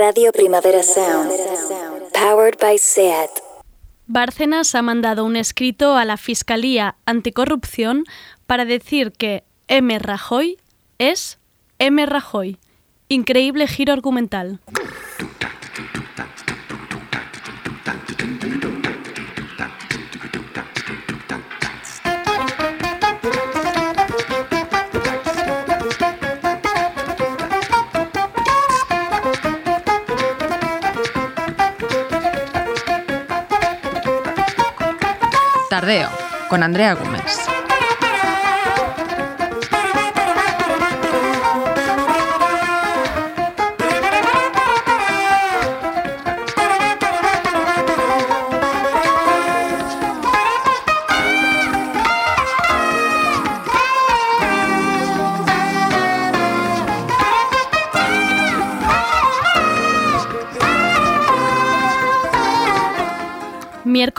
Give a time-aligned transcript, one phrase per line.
[0.00, 1.30] Radio Primavera Sound.
[2.14, 3.28] Powered by SEAT.
[4.06, 8.04] Bárcenas ha mandado un escrito a la Fiscalía Anticorrupción
[8.46, 9.98] para decir que M.
[9.98, 10.56] Rajoy
[10.98, 11.38] es
[11.78, 12.06] M.
[12.06, 12.56] Rajoy.
[13.08, 14.60] Increíble giro argumental.
[36.48, 37.59] Con Andrea Gómez.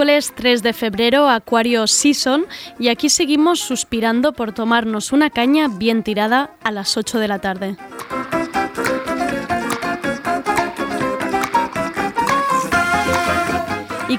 [0.01, 2.47] Miércoles 3 de febrero, Acuario Season,
[2.79, 7.37] y aquí seguimos suspirando por tomarnos una caña bien tirada a las 8 de la
[7.37, 7.77] tarde.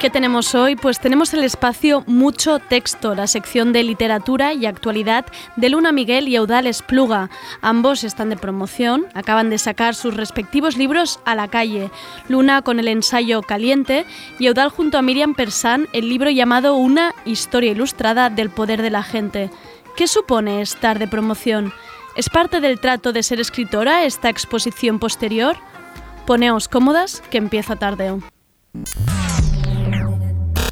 [0.02, 0.74] Qué tenemos hoy?
[0.74, 6.26] Pues tenemos el espacio Mucho Texto, la sección de literatura y actualidad de Luna Miguel
[6.26, 7.30] y Eudal Espluga.
[7.60, 11.88] Ambos están de promoción, acaban de sacar sus respectivos libros a la calle.
[12.28, 14.04] Luna con el ensayo Caliente
[14.40, 18.90] y Eudal junto a Miriam Persán el libro llamado Una historia ilustrada del poder de
[18.90, 19.50] la gente.
[19.96, 21.72] ¿Qué supone estar de promoción?
[22.16, 25.54] ¿Es parte del trato de ser escritora esta exposición posterior?
[26.26, 28.20] Poneos cómodas que empieza tardeo.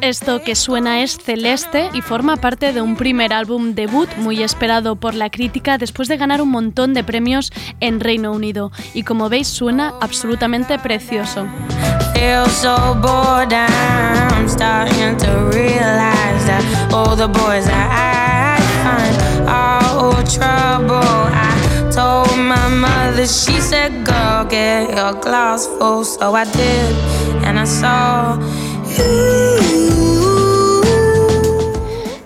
[0.00, 4.96] Esto que suena es Celeste y forma parte de un primer álbum debut muy esperado
[4.96, 8.70] por la crítica después de ganar un montón de premios en Reino Unido.
[8.94, 11.46] Y como veis suena absolutamente precioso.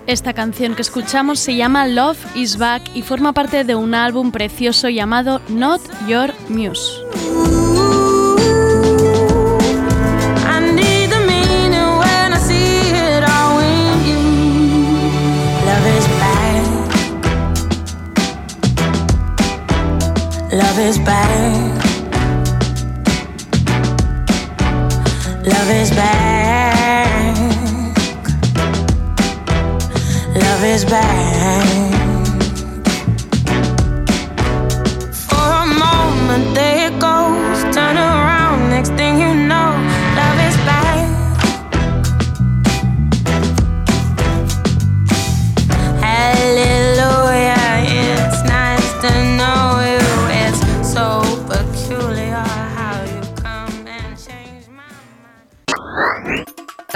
[0.05, 4.31] Esta canción que escuchamos se llama Love is Back y forma parte de un álbum
[4.31, 7.72] precioso llamado Not Your Muse.
[20.83, 21.77] Is bad.
[25.45, 27.37] Love is bad.
[30.35, 31.72] Love is bad.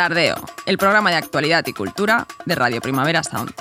[0.08, 3.54] Tardeo, el programa de actualidad y cultura de Radio Primavera Sound.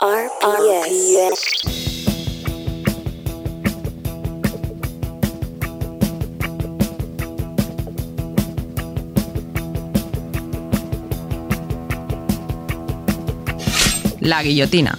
[0.00, 1.62] RPS.
[14.18, 14.98] La guillotina.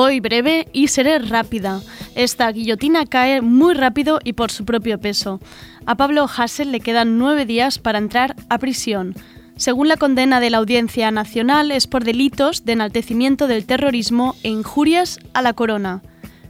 [0.00, 1.80] Voy breve y seré rápida.
[2.14, 5.40] Esta guillotina cae muy rápido y por su propio peso.
[5.86, 9.16] A Pablo Hassel le quedan nueve días para entrar a prisión.
[9.56, 14.50] Según la condena de la Audiencia Nacional, es por delitos de enaltecimiento del terrorismo e
[14.50, 16.00] injurias a la corona.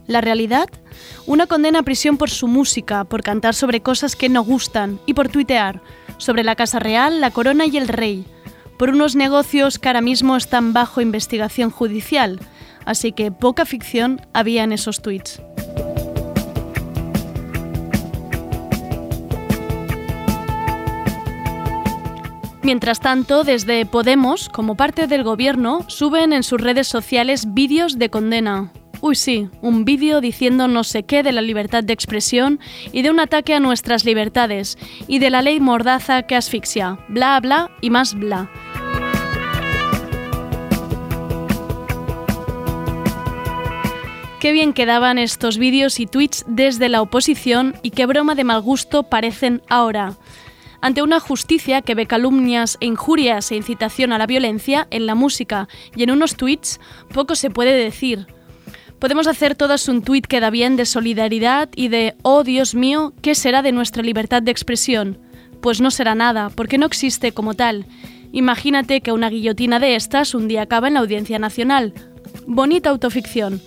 [0.05, 0.69] La realidad,
[1.25, 5.15] una condena a prisión por su música, por cantar sobre cosas que no gustan y
[5.15, 5.81] por tuitear,
[6.19, 8.25] sobre la Casa Real, la corona y el rey,
[8.77, 12.39] por unos negocios que ahora mismo están bajo investigación judicial,
[12.89, 15.39] así que poca ficción había en esos tweets.
[22.63, 28.09] Mientras tanto, desde Podemos, como parte del gobierno, suben en sus redes sociales vídeos de
[28.09, 28.71] condena.
[29.01, 32.59] Uy, sí, un vídeo diciendo no sé qué de la libertad de expresión
[32.91, 34.77] y de un ataque a nuestras libertades
[35.07, 38.49] y de la ley mordaza que asfixia, bla, bla y más bla.
[44.39, 48.61] Qué bien quedaban estos vídeos y tweets desde la oposición y qué broma de mal
[48.61, 50.15] gusto parecen ahora.
[50.79, 55.15] Ante una justicia que ve calumnias e injurias e incitación a la violencia en la
[55.15, 56.79] música y en unos tweets,
[57.13, 58.27] poco se puede decir.
[58.97, 63.11] Podemos hacer todas un tuit que da bien de solidaridad y de, oh Dios mío,
[63.21, 65.19] ¿qué será de nuestra libertad de expresión?
[65.59, 67.87] Pues no será nada, porque no existe como tal.
[68.31, 71.93] Imagínate que una guillotina de estas un día acaba en la Audiencia Nacional.
[72.47, 73.61] Bonita autoficción.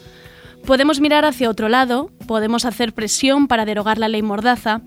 [0.67, 4.81] Podemos mirar hacia otro lado, podemos hacer presión para derogar la ley Mordaza,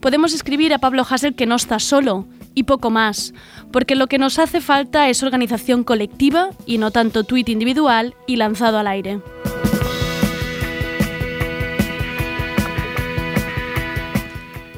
[0.00, 3.32] podemos escribir a Pablo Hassel que no está solo, y poco más,
[3.72, 8.36] porque lo que nos hace falta es organización colectiva y no tanto tuit individual y
[8.36, 9.20] lanzado al aire.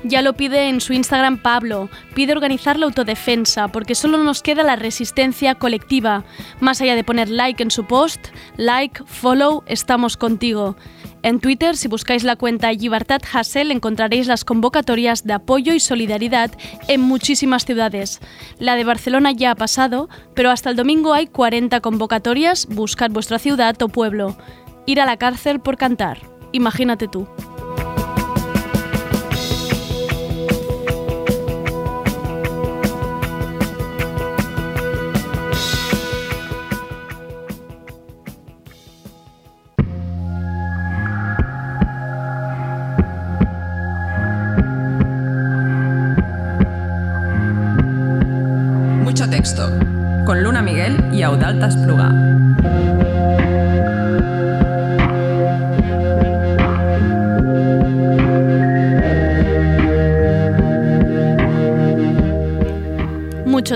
[0.06, 4.62] Ya lo pide en su Instagram Pablo, pide organizar la autodefensa, porque solo nos queda
[4.62, 6.24] la resistencia colectiva.
[6.60, 8.28] Más allá de poner like en su post,
[8.58, 10.76] like, follow, estamos contigo.
[11.22, 16.50] En Twitter, si buscáis la cuenta Libertad Hassel, encontraréis las convocatorias de apoyo y solidaridad
[16.86, 18.20] en muchísimas ciudades.
[18.58, 22.66] La de Barcelona ya ha pasado, pero hasta el domingo hay 40 convocatorias.
[22.66, 24.36] Buscad vuestra ciudad o pueblo.
[24.84, 26.18] Ir a la cárcel por cantar.
[26.52, 27.26] Imagínate tú.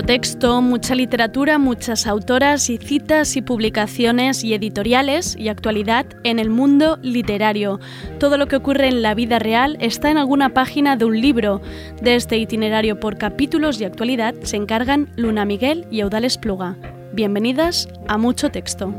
[0.09, 6.49] Texto, mucha literatura, muchas autoras y citas y publicaciones y editoriales y actualidad en el
[6.49, 7.79] mundo literario.
[8.17, 11.61] Todo lo que ocurre en la vida real está en alguna página de un libro.
[12.01, 16.75] De este itinerario por capítulos y actualidad se encargan Luna Miguel y Eudales Pluga.
[17.13, 18.91] Bienvenidas a Mucho Texto.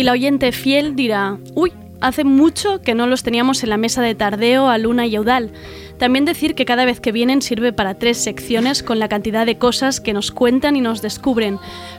[0.00, 4.00] Y la oyente fiel dirá, uy, hace mucho que no los teníamos en la mesa
[4.00, 5.52] de tardeo a Luna y Eudal.
[5.98, 9.58] También decir que cada vez que vienen sirve para tres secciones con la cantidad de
[9.58, 11.58] cosas que nos cuentan y nos descubren.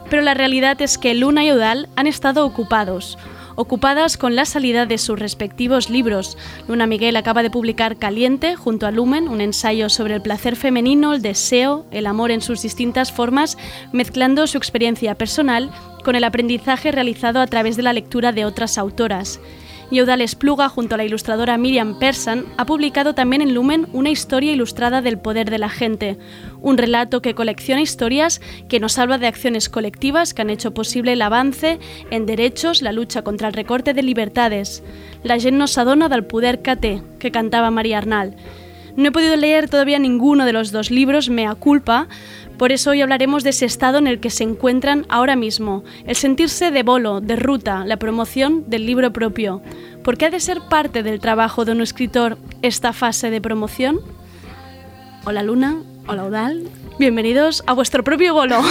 [0.09, 3.19] Pero la realidad es que Luna y Eudal han estado ocupados
[3.61, 6.37] ocupadas con la salida de sus respectivos libros.
[6.67, 11.13] Luna Miguel acaba de publicar Caliente junto a Lumen, un ensayo sobre el placer femenino,
[11.13, 13.57] el deseo, el amor en sus distintas formas,
[13.93, 15.69] mezclando su experiencia personal
[16.03, 19.39] con el aprendizaje realizado a través de la lectura de otras autoras.
[19.91, 24.53] Yeudal Espluga, junto a la ilustradora Miriam Persan, ha publicado también en Lumen una historia
[24.53, 26.17] ilustrada del poder de la gente,
[26.61, 28.39] un relato que colecciona historias
[28.69, 31.77] que nos habla de acciones colectivas que han hecho posible el avance
[32.09, 34.81] en derechos, la lucha contra el recorte de libertades.
[35.23, 38.37] La gent no del poder que que cantaba María Arnal.
[38.95, 42.07] No he podido leer todavía ninguno de los dos libros, mea culpa,
[42.61, 46.15] por eso hoy hablaremos de ese estado en el que se encuentran ahora mismo, el
[46.15, 49.63] sentirse de bolo, de ruta, la promoción del libro propio.
[50.03, 53.99] ¿Por qué ha de ser parte del trabajo de un escritor esta fase de promoción?
[55.25, 55.77] Hola Luna,
[56.07, 56.63] hola Udal,
[57.01, 58.61] bienvenidos a vuestro propio bolo,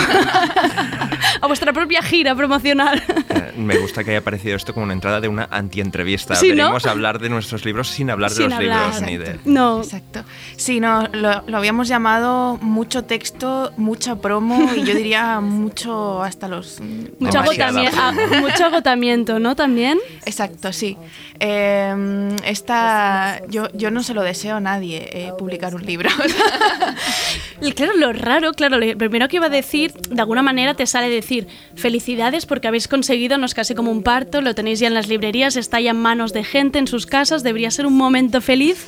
[1.41, 3.03] a vuestra propia gira promocional.
[3.29, 6.37] Eh, me gusta que haya aparecido esto como una entrada de una antientrevista.
[6.37, 6.63] Sí, ¿no?
[6.67, 8.87] Venimos a hablar de nuestros libros sin hablar de los hablar.
[8.95, 9.41] libros ni de...
[9.45, 10.23] No, Exacto.
[10.57, 16.47] Sí, no, lo, lo habíamos llamado mucho texto, mucha promo y yo diría mucho hasta
[16.47, 16.81] los...
[17.19, 19.57] mucho agotamiento, ah, mucho agotamiento, ¿no?
[19.57, 19.99] También.
[20.25, 20.97] Exacto, sí.
[21.41, 26.11] Eh, esta, yo, yo no se lo deseo a nadie eh, publicar un libro.
[27.75, 31.11] Claro, lo raro, claro, lo primero que iba a decir, de alguna manera te sale
[31.11, 34.95] decir felicidades porque habéis conseguido, no es casi como un parto, lo tenéis ya en
[34.95, 38.41] las librerías, está ya en manos de gente, en sus casas, debería ser un momento
[38.41, 38.87] feliz,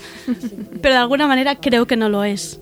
[0.83, 2.61] pero de alguna manera creo que no lo es.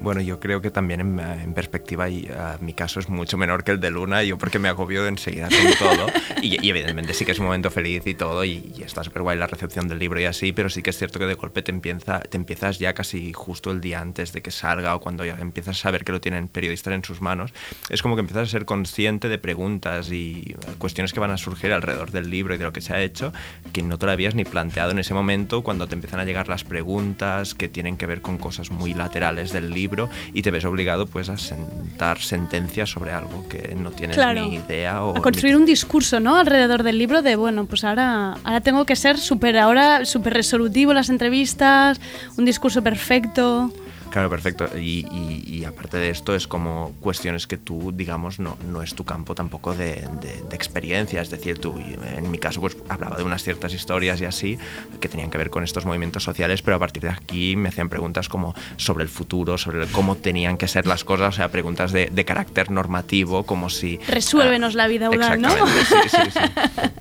[0.00, 3.64] Bueno, yo creo que también en, en perspectiva, y uh, mi caso es mucho menor
[3.64, 6.06] que el de Luna, yo porque me agobio enseguida con todo.
[6.42, 9.22] y, y, evidentemente sí que es un momento feliz y todo, y, y está súper
[9.22, 11.62] guay la recepción del libro y así, pero sí que es cierto que de golpe
[11.62, 15.24] te, empieza, te empiezas ya casi justo el día antes de que salga o cuando
[15.24, 17.52] ya empiezas a saber que lo tienen periodistas en sus manos,
[17.90, 21.72] es como que empiezas a ser consciente de preguntas y cuestiones que van a surgir
[21.72, 23.32] alrededor del libro y de lo que se ha hecho
[23.74, 26.48] que no te lo habías ni planteado en ese momento cuando te empiezan a llegar
[26.48, 29.89] las preguntas que tienen que ver con cosas muy laterales del libro
[30.32, 34.42] y te ves obligado pues a sentar sentencias sobre algo que no tienes Claro.
[34.46, 36.36] ni idea o A construir un discurso, ¿no?
[36.36, 40.92] Alrededor del libro de, bueno, pues ahora, ahora tengo que ser súper ahora súper resolutivo
[40.92, 42.00] en las entrevistas,
[42.36, 43.72] un discurso perfecto.
[44.10, 44.68] Claro, perfecto.
[44.76, 48.94] Y, y- y aparte de esto, es como cuestiones que tú, digamos, no, no es
[48.94, 51.22] tu campo tampoco de, de- de experiencia.
[51.22, 51.74] Es decir, tú,
[52.16, 54.58] en mi caso, pues hablaba de unas ciertas historias y así,
[55.00, 57.88] que tenían que ver con estos movimientos sociales, pero a partir de aquí me hacían
[57.88, 61.92] preguntas como sobre el futuro, sobre cómo tenían que ser las cosas, o sea, preguntas
[61.92, 63.98] de, de carácter normativo, como si...
[64.08, 65.50] Resuélvenos la vida, ¿no?
[65.50, 66.38] Sí, sí, sí.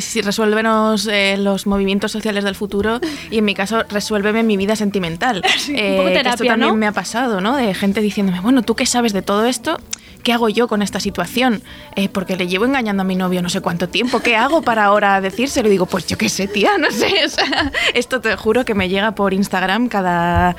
[0.00, 3.00] Sí, sí, resuélvenos eh, los movimientos sociales del futuro
[3.30, 5.42] y en mi caso resuélveme mi vida sentimental.
[5.58, 6.76] Sí, un Eh, poco esto terapia, también ¿no?
[6.76, 7.56] me ha pasado, ¿no?
[7.56, 9.78] De gente diciéndome, bueno, ¿tú qué sabes de todo esto?
[10.22, 11.62] ¿Qué hago yo con esta situación?
[11.94, 14.20] Eh, porque le llevo engañando a mi novio no sé cuánto tiempo.
[14.20, 15.68] ¿Qué hago para ahora decírselo?
[15.68, 17.24] Y digo, pues yo qué sé, tía, no sé.
[17.24, 20.56] O sea, esto te juro que me llega por Instagram cada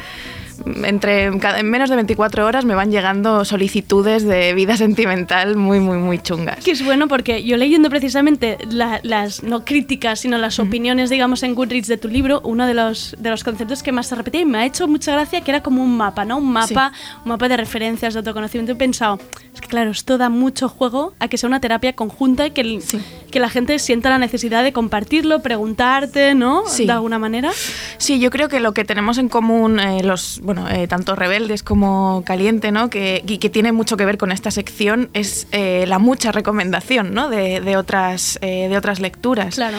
[0.83, 5.79] entre cada- en menos de 24 horas me van llegando solicitudes de vida sentimental muy
[5.79, 6.63] muy muy chungas.
[6.63, 11.43] Que es bueno porque yo leyendo precisamente la- las, no críticas, sino las opiniones, digamos,
[11.43, 14.41] en Goodreads de tu libro, uno de los, de los conceptos que más se repetía
[14.41, 16.37] y me ha hecho mucha gracia que era como un mapa, ¿no?
[16.37, 16.91] Un mapa,
[17.23, 18.71] un mapa de referencias, de autoconocimiento.
[18.73, 19.19] He pensado,
[19.53, 22.61] es que claro, esto da mucho juego a que sea una terapia conjunta y que,
[22.61, 22.99] el- Sí.
[23.31, 26.63] que la gente sienta la necesidad de compartirlo, preguntarte, ¿no?
[26.67, 26.85] Sí.
[26.85, 27.51] De alguna manera.
[27.97, 31.61] Sí, yo creo que lo que tenemos en común eh, los, bueno, eh, tanto rebeldes
[31.61, 32.89] como caliente, ¿no?
[32.89, 37.13] Que, y que tiene mucho que ver con esta sección es eh, la mucha recomendación,
[37.13, 37.29] ¿no?
[37.29, 39.53] De, de otras, eh, de otras lecturas.
[39.55, 39.77] Claro.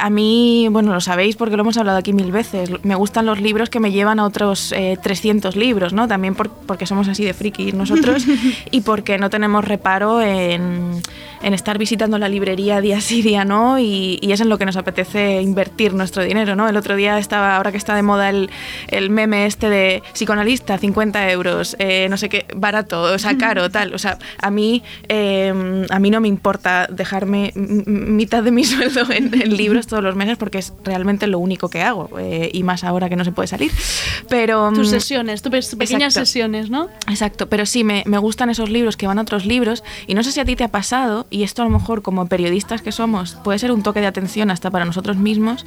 [0.00, 2.70] A mí, bueno, lo sabéis porque lo hemos hablado aquí mil veces.
[2.82, 6.08] Me gustan los libros que me llevan a otros eh, 300 libros, ¿no?
[6.08, 8.24] También por- porque somos así de frikis nosotros
[8.70, 11.02] y porque no tenemos reparo en,
[11.44, 14.64] en estar visitando la librería día sí, día no y, y es en lo que
[14.66, 16.68] nos apetece invertir nuestro dinero, ¿no?
[16.68, 18.50] El otro día estaba, ahora que está de moda el,
[18.88, 23.70] el meme este de psicoanalista, 50 euros, eh, no sé qué, barato, o sea, caro,
[23.70, 23.94] tal.
[23.94, 29.02] O sea, a mí, eh, a mí no me importa dejarme mitad de mi sueldo
[29.12, 32.62] en, en libros todos los meses porque es realmente lo único que hago eh, y
[32.62, 33.70] más ahora que no se puede salir.
[34.28, 36.26] Pero Tus mm, sesiones, tus pe- pequeñas exacto.
[36.26, 36.88] sesiones, ¿no?
[37.08, 40.22] Exacto, pero sí, me, me gustan esos libros que van a otros libros y no
[40.22, 42.92] sé si a ti te ha pasado, y esto a lo mejor como periodistas que
[42.92, 45.66] somos puede ser un toque de atención hasta para nosotros mismos,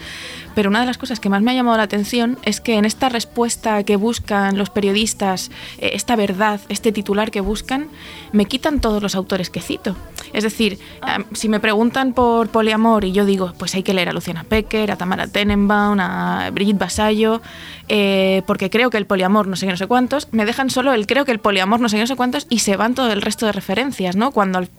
[0.55, 2.85] pero una de las cosas que más me ha llamado la atención es que en
[2.85, 7.89] esta respuesta que buscan los periodistas, eh, esta verdad, este titular que buscan,
[8.31, 9.97] me quitan todos los autores que cito.
[10.33, 14.09] Es decir, am, si me preguntan por poliamor y yo digo, pues hay que leer
[14.09, 17.41] a Luciana Pecker, a Tamara Tenenbaum, a Brigitte Basallo,
[17.87, 20.93] eh, porque creo que el poliamor no sé qué, no sé cuántos, me dejan solo
[20.93, 23.11] el creo que el poliamor no sé qué, no sé cuántos y se van todo
[23.11, 24.31] el resto de referencias, ¿no?
[24.31, 24.69] Cuando al,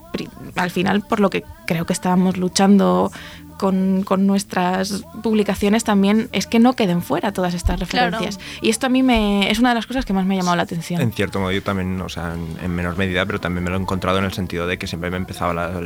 [0.56, 3.10] al final, por lo que creo que estábamos luchando
[3.58, 8.10] con, con nuestras publicaciones también, es que no queden fuera todas estas Claro.
[8.18, 8.40] referencias.
[8.62, 10.56] Y esto a mí me, es una de las cosas que más me ha llamado
[10.56, 11.00] la atención.
[11.00, 13.76] En cierto modo yo también, o sea, en, en menor medida, pero también me lo
[13.76, 15.80] he encontrado en el sentido de que siempre me empezaba la-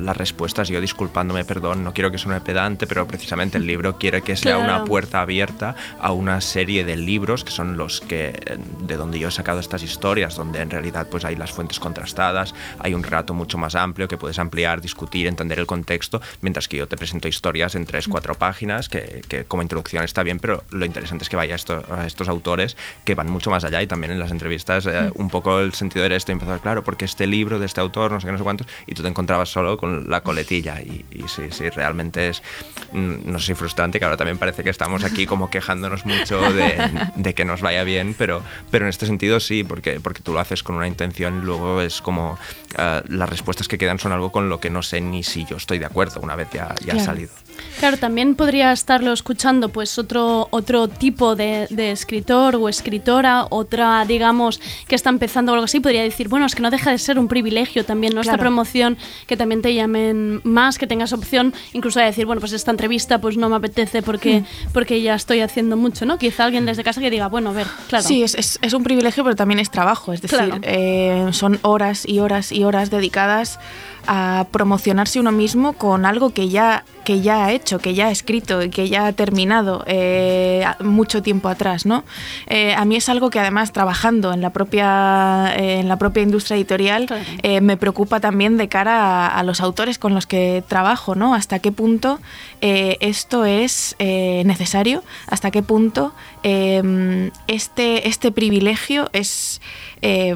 [0.00, 4.22] las respuestas, yo disculpándome, perdón, no quiero que suene pedante, pero precisamente el libro quiere
[4.22, 4.74] que sea Claro.
[4.74, 9.28] una puerta abierta a una serie de libros que son los que, de donde yo
[9.28, 13.34] he sacado estas historias, donde en realidad pues hay las fuentes contrastadas, hay un relato
[13.34, 17.17] mucho más amplio que puedes ampliar, discutir, entender el contexto, mientras que yo te presento
[17.26, 21.28] historias en tres, cuatro páginas, que, que como introducción está bien, pero lo interesante es
[21.28, 24.20] que vaya a, esto- a estos autores que van mucho más allá y también en
[24.20, 27.58] las entrevistas eh, un poco el sentido era esto, y empezó claro, porque este libro
[27.58, 30.10] de este autor, no sé qué, no sé cuántos, y tú te encontrabas solo con
[30.10, 32.42] la coletilla y, y sí, sí, realmente es,
[32.92, 36.52] mm, no sé si frustrante, que ahora también parece que estamos aquí como quejándonos mucho
[36.52, 40.32] de, de que nos vaya bien, pero, pero en este sentido sí, porque, porque tú
[40.34, 42.38] lo haces con una intención y luego es como
[42.76, 45.56] eh, las respuestas que quedan son algo con lo que no sé ni si yo
[45.56, 47.07] estoy de acuerdo una vez ya, ya Claro.
[47.08, 47.30] Salido.
[47.80, 54.04] Claro, también podría estarlo escuchando pues otro, otro tipo de, de escritor o escritora, otra,
[54.04, 56.98] digamos, que está empezando o algo así, podría decir, bueno, es que no deja de
[56.98, 58.20] ser un privilegio también, ¿no?
[58.20, 58.96] Esta promoción,
[59.26, 63.20] que también te llamen más, que tengas opción incluso de decir, bueno, pues esta entrevista
[63.20, 66.16] pues no me apetece porque, porque ya estoy haciendo mucho, ¿no?
[66.18, 68.04] Quizá alguien desde casa que diga, bueno, a ver, claro.
[68.06, 70.12] Sí, es, es- es un privilegio, pero también es trabajo.
[70.12, 70.58] Es decir, Claro.
[70.62, 73.58] eh, son horas y horas y horas dedicadas
[74.10, 78.10] a promocionarse uno mismo con algo que ya, que ya ha hecho, que ya ha
[78.10, 82.04] escrito y que ya ha terminado eh, mucho tiempo atrás, ¿no?
[82.46, 86.22] Eh, a mí es algo que además trabajando en la propia, eh, en la propia
[86.22, 87.06] industria editorial
[87.60, 91.34] me preocupa también de cara a, a los autores con los que trabajo, ¿no?
[91.34, 92.18] Hasta qué punto
[92.60, 99.60] esto es necesario, hasta qué punto eh, este, este privilegio es,
[100.02, 100.34] eh,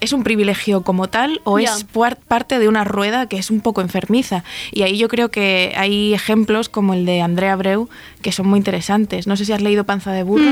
[0.00, 1.86] es un privilegio como tal o es
[2.28, 4.44] parte de una rueda que es un poco enfermiza.
[4.72, 7.88] Y ahí yo creo que hay ejemplos como el de Andrea Abreu
[8.24, 9.26] que son muy interesantes.
[9.26, 10.50] No sé si has leído Panza de Burro.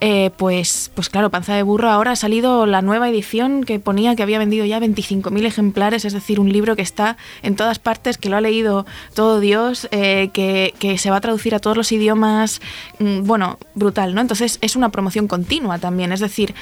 [0.00, 4.16] Eh, pues, pues claro, Panza de Burro ahora ha salido la nueva edición que ponía
[4.16, 8.16] que había vendido ya 25.000 ejemplares, es decir, un libro que está en todas partes,
[8.16, 11.76] que lo ha leído todo Dios, eh, que, que se va a traducir a todos
[11.76, 12.62] los idiomas.
[12.98, 14.22] mm, Bueno, brutal, ¿no?
[14.22, 16.54] Entonces es una promoción continua también, es decir,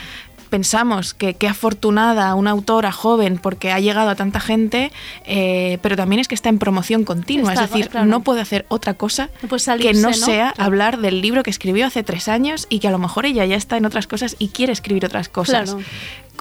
[0.50, 4.92] pensamos que qué afortunada una autora joven porque ha llegado a tanta gente,
[5.25, 8.07] eh, pero también es que está en promoción continua, Está, es decir, claro.
[8.07, 10.12] no puede hacer otra cosa No que no ¿no?
[10.14, 10.66] sea Claro.
[10.66, 13.57] hablar del libro que escribió hace tres años y que a lo mejor ella ya
[13.57, 15.71] está en otras cosas y quiere escribir otras cosas.
[15.71, 15.85] Claro.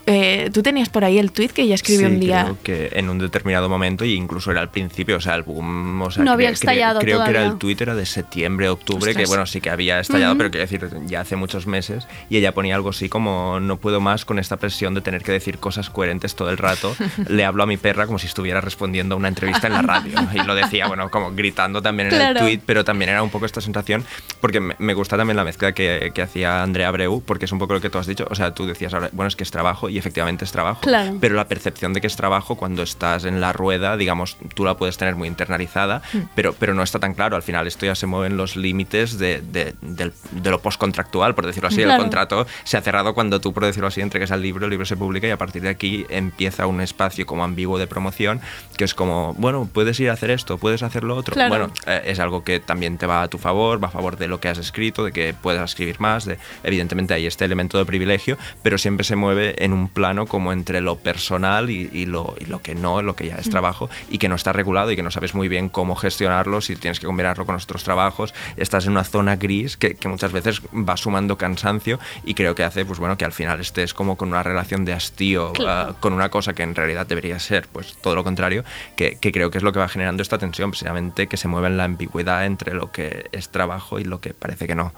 [0.05, 2.43] Eh, Tú tenías por ahí el tuit que ella escribió Sí, un día.
[2.43, 6.01] creo que en un determinado momento, y incluso era al principio, o sea, el boom,
[6.01, 9.29] o sea, No había estallado creo que era el Twitter de septiembre, octubre, que Ostras.
[9.29, 12.75] bueno, sí que había estallado, pero quiero decir, ya hace muchos meses, y ella ponía
[12.75, 16.35] algo así como, no puedo más con esta presión de tener que decir cosas coherentes
[16.35, 16.95] todo el rato,
[17.27, 20.13] le hablo a mi perra como si estuviera respondiendo a una entrevista en la radio,
[20.33, 22.39] y lo decía, bueno, como gritando también en Claro.
[22.39, 24.03] el tweet, pero también era un poco esta sensación,
[24.41, 27.59] porque me, me gusta también la mezcla que, que hacía Andrea Abreu, porque es un
[27.59, 29.51] poco lo que tú has dicho, o sea, tú decías ahora, bueno, es que es
[29.51, 31.17] trabajo, y efectivamente es trabajo, Claro.
[31.19, 34.75] pero la percepción de que es trabajo cuando estás en la rueda, digamos, tú la
[34.77, 36.01] puedes tener muy internalizada,
[36.35, 37.35] pero, pero no está tan claro.
[37.35, 41.35] Al final esto ya se mueve en los límites de, de, del- de lo postcontractual,
[41.35, 41.77] por decirlo así.
[41.77, 41.93] Claro.
[41.93, 44.85] El contrato se ha cerrado cuando tú, por decirlo así, entregues al libro, el libro
[44.85, 48.41] se publica y a partir de aquí empieza un espacio como ambiguo de promoción
[48.77, 51.33] que es como, bueno, puedes ir a hacer esto, puedes hacer lo otro.
[51.33, 51.49] Claro.
[51.49, 54.27] Bueno, eh, es algo que también te va a tu favor, va a favor de
[54.27, 57.85] lo que has escrito, de que puedas escribir más, de evidentemente hay este elemento de
[57.85, 62.35] privilegio, pero siempre se mueve en un plano como entre lo personal y, y lo,
[62.39, 64.95] y lo que no, lo que ya es trabajo y que no está regulado y
[64.95, 68.85] que no sabes muy bien cómo gestionarlo, si tienes que combinarlo con otros trabajos, estás
[68.85, 72.85] en una zona gris que, que muchas veces va sumando cansancio y creo que hace
[72.85, 75.91] pues bueno que al final estés como con una relación de hastío Claro.
[75.91, 78.63] ah, con una cosa que en realidad debería ser pues todo lo contrario,
[78.95, 81.67] que, que creo que es lo que va generando esta tensión, precisamente que se mueve
[81.67, 84.93] en la ambigüedad entre lo que es trabajo y lo que parece que no.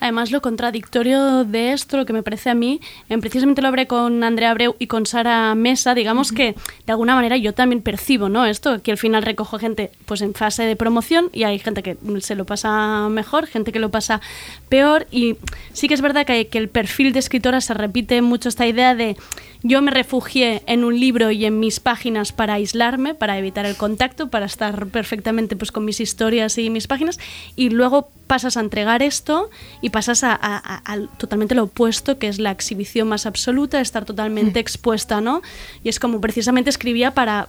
[0.00, 3.86] Además, lo contradictorio de esto, lo que me parece a mí, en precisamente lo hablé
[3.86, 6.54] con Andrea Abreu y con Sara Mesa, digamos que
[6.86, 8.46] de alguna manera yo también percibo, ¿no?
[8.46, 11.96] Esto, que al final recojo gente pues en fase de promoción y hay gente que
[12.20, 14.20] se lo pasa mejor, gente que lo pasa
[14.68, 15.36] peor y
[15.72, 18.94] sí que es verdad que, que el perfil de escritora se repite mucho esta idea
[18.94, 19.16] de
[19.62, 23.76] yo me refugié en un libro y en mis páginas para aislarme, para evitar el
[23.76, 27.18] contacto, para estar perfectamente pues con mis historias y mis páginas
[27.56, 29.50] y luego pasas a entregar esto
[29.82, 33.80] y pasas a, a- a- al totalmente lo opuesto, que es la exhibición más absoluta,
[33.80, 35.42] estar totalmente expuesta, ¿no?
[35.84, 37.48] Y es como precisamente escribía para,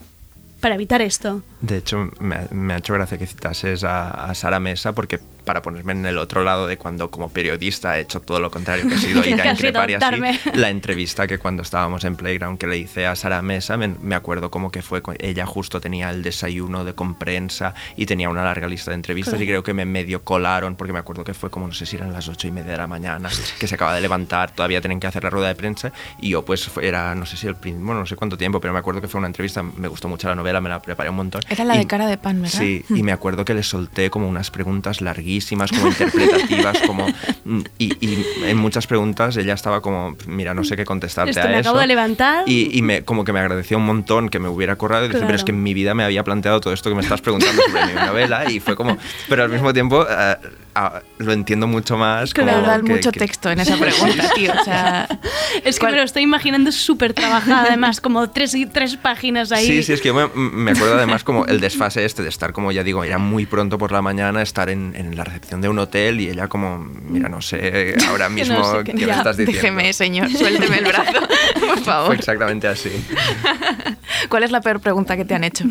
[0.59, 1.43] para evitar esto.
[1.61, 5.19] De hecho, me, ha- me ha hecho gracia que citases a, a Sara Mesa porque
[5.45, 8.87] para ponerme en el otro lado de cuando como periodista he hecho todo lo contrario,
[8.87, 10.15] que ha sido ir a increpar y así,
[10.53, 14.15] la entrevista que cuando estábamos en Playground que le hice a Sara Mesa, me, me
[14.15, 18.67] acuerdo como que fue, ella justo tenía el desayuno de comprensa y tenía una larga
[18.67, 21.67] lista de entrevistas y creo que me medio colaron porque me acuerdo que fue como,
[21.67, 24.01] no sé si eran las ocho y media de la mañana, que se acaba de
[24.01, 27.37] levantar, todavía tienen que hacer la rueda de prensa y yo pues era, no sé
[27.37, 29.87] si el, bueno, no sé cuánto tiempo, pero me acuerdo que fue una entrevista, me
[29.87, 31.41] gustó mucho la novela, me la preparé un montón.
[31.49, 32.59] Era la Y- de cara de pan, ¿verdad?
[32.59, 32.95] Sí, Mm.
[32.97, 35.30] y me acuerdo que le solté como unas preguntas larguísimas,
[35.71, 37.07] como interpretativas, como
[37.45, 41.41] mm, y, y en muchas preguntas ella estaba como, mira, no sé qué contestarte Esto
[41.43, 41.69] a me eso.
[41.69, 42.43] acabo de levantar.
[42.47, 45.19] Y, y me, como que me agradeció un montón que me hubiera corrado y pero
[45.21, 45.35] Claro.
[45.35, 47.85] es que en mi vida me había planteado todo esto que me estás preguntando sobre
[47.85, 48.97] mi novela y fue como,
[49.29, 50.35] pero al mismo tiempo eh,
[50.75, 52.33] ah, lo entiendo mucho más.
[52.33, 54.51] Dan que- mucho que- texto en esa pregunta, tío.
[54.59, 55.07] O sea,
[55.63, 59.65] Es que ¿cuál- me lo estoy imaginando súper trabajada, además, como tres, tres páginas ahí.
[59.67, 62.53] Sí, sí, es que yo me, me acuerdo además como el desfase este de estar
[62.53, 65.69] como ya digo, era muy pronto por la mañana, estar en, en la recepción de
[65.69, 69.07] un hotel y ella como, mira, no sé ahora mismo no sé qué- qué me
[69.07, 69.61] ya, estás diciendo.
[69.61, 71.11] déjeme, señor, suélteme el brazo,
[71.59, 72.15] por Fue favor.
[72.15, 72.89] exactamente así.
[74.29, 75.65] ¿Cuál es la peor pregunta que te han hecho?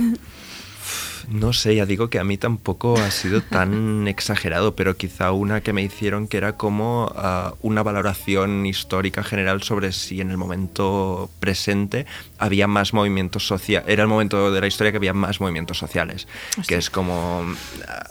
[1.31, 5.61] No sé, ya digo que a mí tampoco ha sido tan exagerado, pero quizá una
[5.61, 10.37] que me hicieron que era como ah, una valoración histórica general sobre si en el
[10.37, 12.05] momento presente
[12.39, 13.89] había más movimientos sociales.
[13.89, 16.27] Era el momento de la historia que había más movimientos sociales.
[16.67, 17.45] Que es como.
[17.87, 18.07] ah,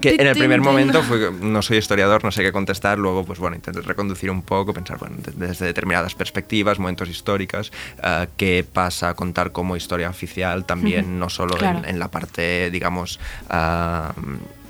[0.00, 1.32] que, que en el primer momento fue.
[1.32, 2.98] No soy historiador, no sé qué contestar.
[2.98, 7.72] Luego, pues bueno, intenté reconducir un poco, pensar, bueno, de- desde determinadas perspectivas, momentos históricos,
[8.02, 13.20] ah, qué pasa a contar como historia oficial también, no solo en la parte digamos,
[13.48, 14.12] ah,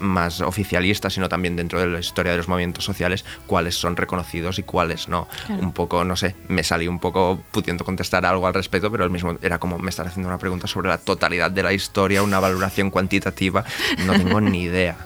[0.00, 4.58] más oficialista, sino también dentro de la historia de los movimientos sociales, cuáles son reconocidos
[4.58, 5.28] y cuáles no.
[5.48, 9.10] Un poco, no sé, me salí un poco pudiendo contestar algo al respecto, pero el
[9.10, 12.40] mismo era como me estar haciendo una pregunta sobre la totalidad de la historia, una
[12.40, 13.64] valoración cuantitativa,
[14.06, 14.96] no tengo ni idea.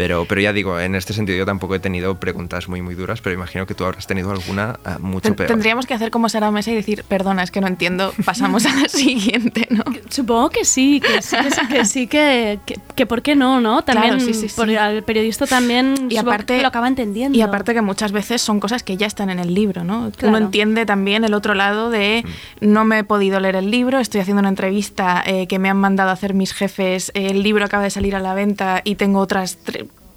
[0.00, 3.20] Pero, pero ya digo, en este sentido yo tampoco he tenido preguntas muy, muy duras,
[3.20, 5.46] pero imagino que tú habrás tenido alguna ah, mucho peor.
[5.46, 8.74] Tendríamos que hacer como Sara Mesa y decir, perdona, es que no entiendo, pasamos a
[8.74, 9.84] la siguiente, ¿no?
[10.08, 13.60] Supongo que sí, que sí, que sí, que, sí, que, que- que por qué no,
[13.60, 13.82] ¿no?
[13.82, 14.56] También Claro, sí, sí, sí.
[14.56, 17.36] por el periodista también Y aparte, que lo acaba entendiendo.
[17.36, 20.10] Y aparte que muchas veces son cosas que ya están en el libro, ¿no?
[20.16, 20.28] Claro.
[20.36, 22.24] Uno entiende también el otro lado de
[22.62, 25.76] no me he podido leer el libro, estoy haciendo una entrevista eh, que me han
[25.76, 28.94] mandado a hacer mis jefes, eh, el libro acaba de salir a la venta y
[28.94, 29.58] tengo otras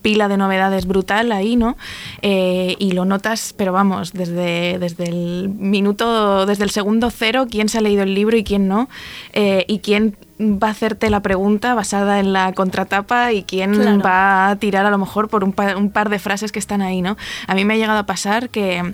[0.03, 1.75] pila de novedades brutal ahí, ¿no?
[2.21, 7.67] Eh, y lo notas, pero vamos, desde, desde el minuto, desde el segundo cero, quién
[7.69, 8.87] se ha leído el libro y quién no,
[9.33, 13.99] eh, y quién va a hacerte la pregunta basada en la contratapa y quién Claro.
[14.03, 16.81] va a tirar a lo mejor por un, pa- un par de frases que están
[16.81, 17.15] ahí, ¿no?
[17.47, 18.93] A mí me ha llegado a pasar que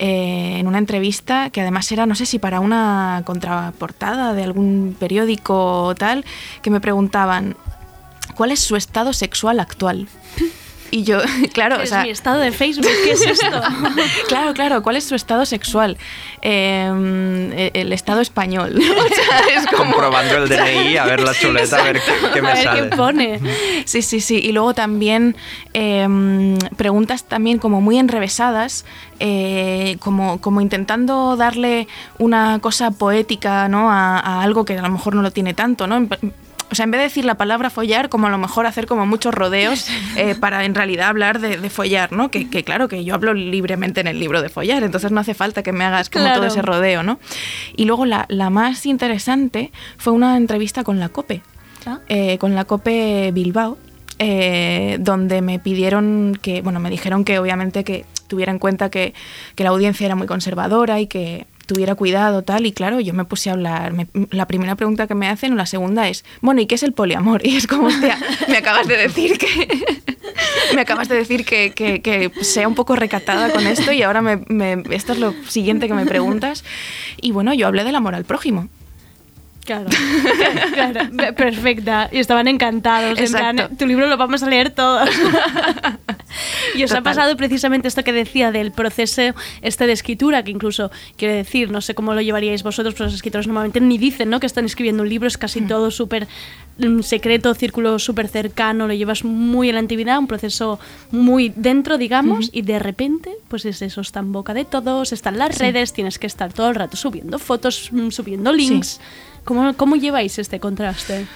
[0.00, 4.96] eh, en una entrevista, que además era, no sé si para una contraportada de algún
[4.98, 6.24] periódico o tal,
[6.62, 7.54] que me preguntaban,
[8.38, 10.06] ¿cuál es su estado sexual actual?
[10.90, 11.18] Y yo,
[11.52, 13.60] claro, o es sea, mi estado de Facebook, ¿qué es esto?
[14.28, 15.98] claro, claro, ¿cuál es su estado sexual?
[16.40, 18.78] Eh, el estado español.
[18.80, 22.40] O sea, es como- Comprobando el DNI, a ver la chuleta, a ver qué, qué
[22.40, 22.88] me a ver sale.
[22.90, 23.40] qué pone.
[23.84, 24.36] Sí, sí, sí.
[24.42, 25.36] Y luego también
[25.74, 26.06] eh,
[26.78, 28.86] preguntas también como muy enrevesadas,
[29.20, 31.86] eh, como, como intentando darle
[32.18, 33.90] una cosa poética ¿no?
[33.90, 36.06] a, a algo que a lo mejor no lo tiene tanto, ¿no?
[36.70, 39.06] O sea, en vez de decir la palabra follar, como a lo mejor hacer como
[39.06, 42.30] muchos rodeos eh, para en realidad hablar de, de follar, ¿no?
[42.30, 45.34] Que, que claro, que yo hablo libremente en el libro de follar, entonces no hace
[45.34, 46.40] falta que me hagas como Claro.
[46.40, 47.18] todo ese rodeo, ¿no?
[47.76, 51.42] Y luego la, la más interesante fue una entrevista con la COPE
[51.86, 52.00] Ah.
[52.08, 53.78] eh, con la COPE Bilbao,
[54.18, 59.14] eh, donde me pidieron que, bueno, me dijeron que obviamente que tuviera en cuenta que,
[59.54, 63.24] que la audiencia era muy conservadora y que tuviera cuidado tal y claro yo me
[63.24, 66.60] puse a hablar me- la primera pregunta que me hacen o la segunda es bueno
[66.60, 69.68] y qué es el poliamor y es como hostia me acabas de decir que
[70.74, 74.38] me acabas de decir que, que- sea un poco recatada con esto y ahora me,
[74.48, 76.64] me- esto es lo siguiente que me preguntas
[77.20, 78.68] y bueno yo hablé del amor al prójimo
[79.68, 79.90] Claro,
[80.72, 82.08] claro, perfecta.
[82.10, 83.20] Y estaban encantados.
[83.20, 85.10] En plan, tu libro lo vamos a leer todos.
[86.74, 90.90] y os ha pasado precisamente esto que decía del proceso este de escritura, que incluso,
[91.18, 94.40] quiero decir, no sé cómo lo llevaríais vosotros, pero los escritores normalmente ni dicen ¿no?
[94.40, 96.28] que están escribiendo un libro, es casi todo súper
[96.78, 101.98] mm, secreto, círculo súper cercano, lo llevas muy en la intimidad, un proceso muy dentro,
[101.98, 105.58] digamos, y de repente, pues es eso, está en boca de todos, está en las
[105.58, 108.98] redes, tienes que estar todo el rato subiendo fotos, mm, subiendo links.
[109.48, 111.26] ¿Cómo, ¿Cómo lleváis este contraste?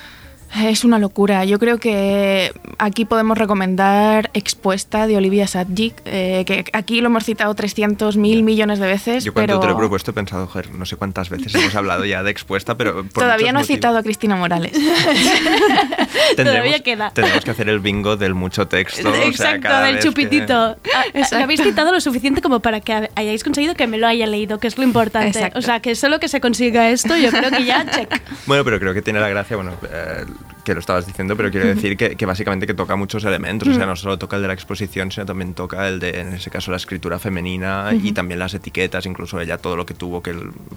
[0.54, 1.44] Es una locura.
[1.46, 7.24] Yo creo que aquí podemos recomendar Expuesta de Olivia Sadjic, eh, que aquí lo hemos
[7.24, 10.46] citado 300 mil millones de veces, Yo cuando pero te lo he propuesto he pensado,
[10.46, 13.62] joder, no sé cuántas veces hemos hablado ya de expuesta, pero por todavía no he
[13.62, 13.76] motivos.
[13.78, 14.72] citado a Cristina Morales.
[16.36, 17.10] Todavía queda.
[17.12, 19.08] Tendremos que hacer el bingo del mucho texto.
[19.08, 20.54] o sea, Exacto, del vez que- chupitito.
[20.94, 21.38] Ah, Exacto.
[21.38, 24.58] Lo habéis citado lo suficiente como para que hayáis conseguido que me lo haya leído,
[24.58, 25.28] que es lo importante.
[25.38, 25.58] Exacto.
[25.58, 28.20] O sea, que solo que se consiga esto, yo creo que ya, check.
[28.46, 30.24] Bueno, pero creo que tiene la gracia, bueno, eh,
[30.64, 33.74] que lo estabas diciendo, pero quiero decir que, que básicamente que toca muchos elementos, o
[33.74, 36.50] sea, no solo toca el de la exposición, sino también toca el de, en ese
[36.50, 40.34] caso, la escritura femenina y también las etiquetas, incluso ella todo lo que tuvo que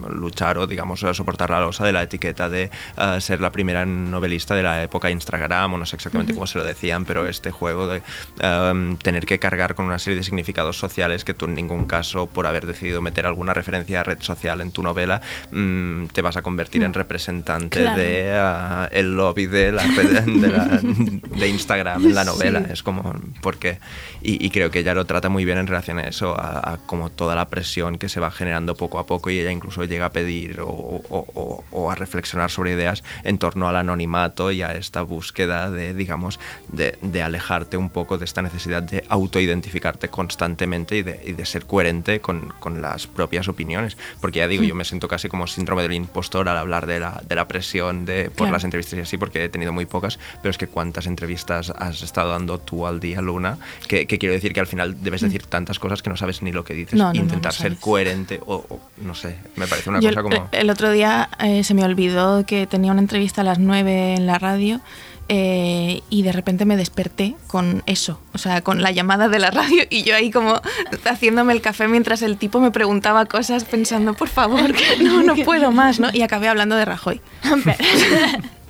[0.10, 4.56] luchar o, digamos, soportar la losa de la etiqueta de eh, ser la primera novelista
[4.56, 7.88] de la época Instagram, o no sé exactamente cómo se lo decían, pero este juego
[7.88, 8.02] de
[8.40, 12.28] eh, tener que cargar con una serie de significados sociales que tú en ningún caso,
[12.28, 15.22] por haber decidido meter alguna referencia a red social en tu novela,
[15.52, 18.02] mm, te vas a convertir en representante Claro.
[18.02, 19.75] de ah, el lobby de,
[20.26, 22.60] de, la- de Instagram en la novela.
[22.72, 23.80] Es como, porque
[24.22, 26.78] y, y creo que ella lo trata muy bien en relación a eso, a, a
[26.78, 30.06] como toda la presión que se va generando poco a poco y ella incluso llega
[30.08, 34.62] a pedir o, o- o- o a reflexionar sobre ideas en torno al anonimato y
[34.62, 40.10] a esta búsqueda de, digamos, de, de alejarte un poco de esta necesidad de autoidentificarte
[40.10, 43.98] constantemente y de, y de ser coherente con, con las propias opiniones.
[44.22, 47.22] Porque ya digo, yo me siento casi como síndrome del impostor al hablar de la,
[47.28, 48.54] de la presión de, por Claro.
[48.54, 52.02] las entrevistas y así, porque he tenido muy pocas, pero es que cuántas entrevistas has
[52.02, 55.46] estado dando tú al día, Luna, que, que quiero decir que al final debes decir
[55.46, 56.98] tantas cosas que no sabes ni lo que dices, Mm.
[56.98, 60.10] No, no, no, intentar no ser coherente o, o, no sé, me parece una Yo
[60.10, 60.50] cosa el, como...
[60.52, 64.26] el otro día eh, se me olvidó que tenía una entrevista a las 9 en
[64.26, 64.82] la radio
[65.28, 69.52] eh, y de repente me desperté con eso, o sea, con la llamada de la
[69.52, 70.62] radio y yo ahí como
[71.06, 75.72] haciéndome el café mientras el tipo me preguntaba cosas pensando, por favor, no, no puedo
[75.72, 76.10] más, ¿no?
[76.14, 77.22] Y acabé hablando de Rajoy.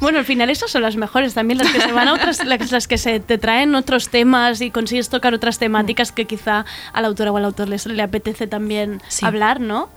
[0.00, 2.86] Bueno, al final esas son las mejores también, las que se van a otras, las,
[2.88, 7.28] que se te traen otros temas y consigues tocar otras temáticas que quizá al autor
[7.28, 9.24] o al autor les, le apetece también Sí.
[9.26, 9.88] hablar, ¿no?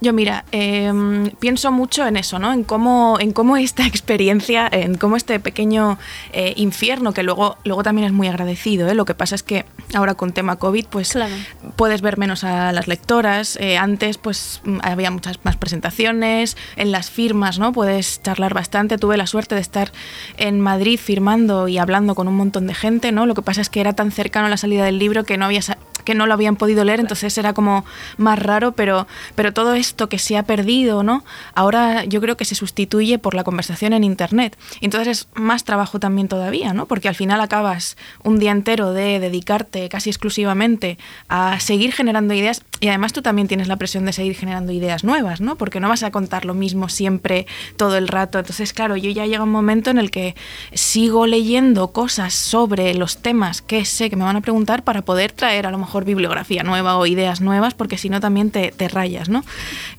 [0.00, 2.52] Yo mira, em, pienso mucho en eso, ¿no?
[2.52, 5.98] En cómo, en cómo esta experiencia, en cómo este pequeño
[6.32, 8.94] eh, infierno, que luego, luego también es muy agradecido, ¿eh?
[8.94, 11.34] Lo que pasa es que ahora con tema COVID, pues Claro.
[11.76, 13.56] puedes ver menos a las lectoras.
[13.60, 16.56] eh, antes, pues mm, había muchas más presentaciones.
[16.76, 17.72] En las firmas, ¿no?
[17.72, 18.98] Puedes charlar bastante.
[18.98, 19.92] Tuve la suerte de estar
[20.36, 23.26] en Madrid firmando y hablando con un montón de gente, ¿no?
[23.26, 25.44] Lo que pasa es que era tan cercano a la salida del libro que no
[25.44, 25.60] había
[26.04, 27.84] que no lo habían podido leer, entonces era como
[28.16, 31.24] más raro, pero, pero todo esto que se ha perdido, ¿no?
[31.54, 34.56] Ahora yo creo que se sustituye por la conversación en internet.
[34.80, 36.86] Entonces es más trabajo también todavía, ¿no?
[36.86, 42.62] Porque al final acabas un día entero de dedicarte casi exclusivamente a seguir generando ideas
[42.80, 45.56] y además tú también tienes la presión de seguir generando ideas nuevas, ¿no?
[45.56, 48.38] Porque no vas a contar lo mismo siempre todo el rato.
[48.38, 50.34] Entonces, claro, yo ya llega un momento en el que
[50.74, 55.32] sigo leyendo cosas sobre los temas que sé que me van a preguntar para poder
[55.32, 58.88] traer a lo mejor bibliografía nueva o ideas nuevas, porque si no también te, te
[58.88, 59.44] rayas, ¿no?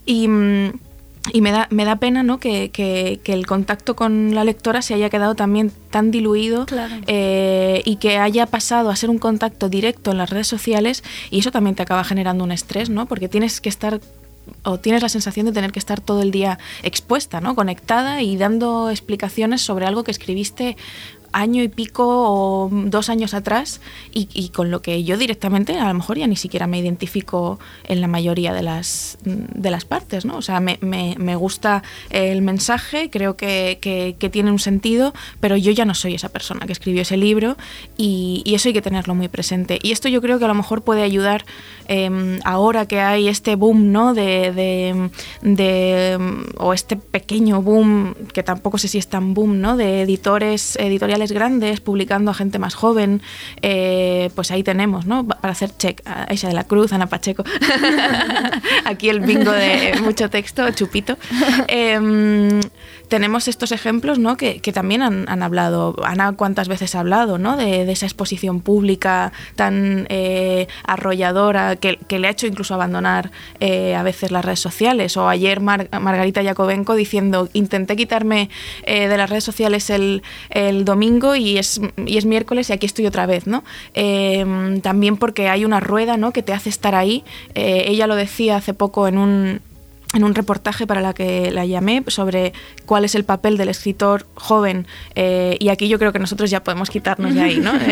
[0.06, 0.71] Y, mm,
[1.32, 2.38] y me da, me da pena ¿no?
[2.38, 6.95] que, que- que el contacto con la lectora se haya quedado también tan diluido Claro.
[7.08, 11.01] eh, y que haya pasado a ser un contacto directo en las redes sociales
[11.32, 13.06] y eso también te acaba generando un estrés, ¿no?
[13.06, 14.01] Porque tienes que estar
[14.63, 17.56] o tienes la sensación de tener que estar todo el día expuesta, ¿no?
[17.56, 20.75] Conectada y dando explicaciones sobre algo que escribiste
[21.34, 23.82] año y pico o dos años atrás
[24.13, 28.00] y, con lo que yo directamente a lo mejor ya ni siquiera me identifico en
[28.02, 30.38] la mayoría de las, de las partes, ¿no?
[30.38, 35.58] O sea, me, me- me gusta el mensaje, creo que, que- tiene un sentido, pero
[35.58, 37.58] yo ya no soy esa persona que escribió ese libro
[37.98, 39.80] y, eso hay que tenerlo muy presente.
[39.82, 41.43] Y esto yo creo que a lo mejor puede ayudar
[41.88, 44.13] eh, ahora que hay este boom, ¿no?
[44.13, 45.10] De, de-
[45.41, 46.17] de,
[46.58, 49.76] o este pequeño boom, que tampoco sé si es tan boom, ¿no?
[49.78, 53.22] De editores, editoriales grandes publicando a gente más joven,
[53.62, 55.26] eh, pues ahí tenemos, ¿no?
[55.26, 57.44] Pa- Para hacer check, a Aisha de la Cruz, Ana Pacheco.
[58.86, 61.18] Aquí el bingo de mucho texto, chupito.
[61.68, 62.62] Em,
[63.08, 64.38] tenemos estos ejemplos, ¿no?
[64.38, 67.58] Que, también han, hablado, Ana cuántas veces ha hablado, ¿no?
[67.58, 74.02] De, esa exposición pública tan eh, arrolladora que, le ha hecho incluso abandonar eh, a
[74.04, 75.16] veces las redes sociales.
[75.18, 78.50] O ayer Mar- Margarita Yakovenko diciendo, intenté quitarme
[78.86, 83.06] de las redes sociales el, el domingo y es, y es miércoles y aquí estoy
[83.06, 83.63] otra vez, ¿no?
[83.93, 86.32] Em, también porque hay una rueda, ¿no?
[86.32, 87.23] Que te hace estar ahí.
[87.56, 89.62] Eh, ella lo decía hace poco en un
[90.13, 92.54] en un reportaje para la que la llamé sobre
[92.86, 96.63] cuál es el papel del escritor joven eh, y aquí yo creo que nosotros ya
[96.63, 97.73] podemos quitarnos de ahí, ¿no?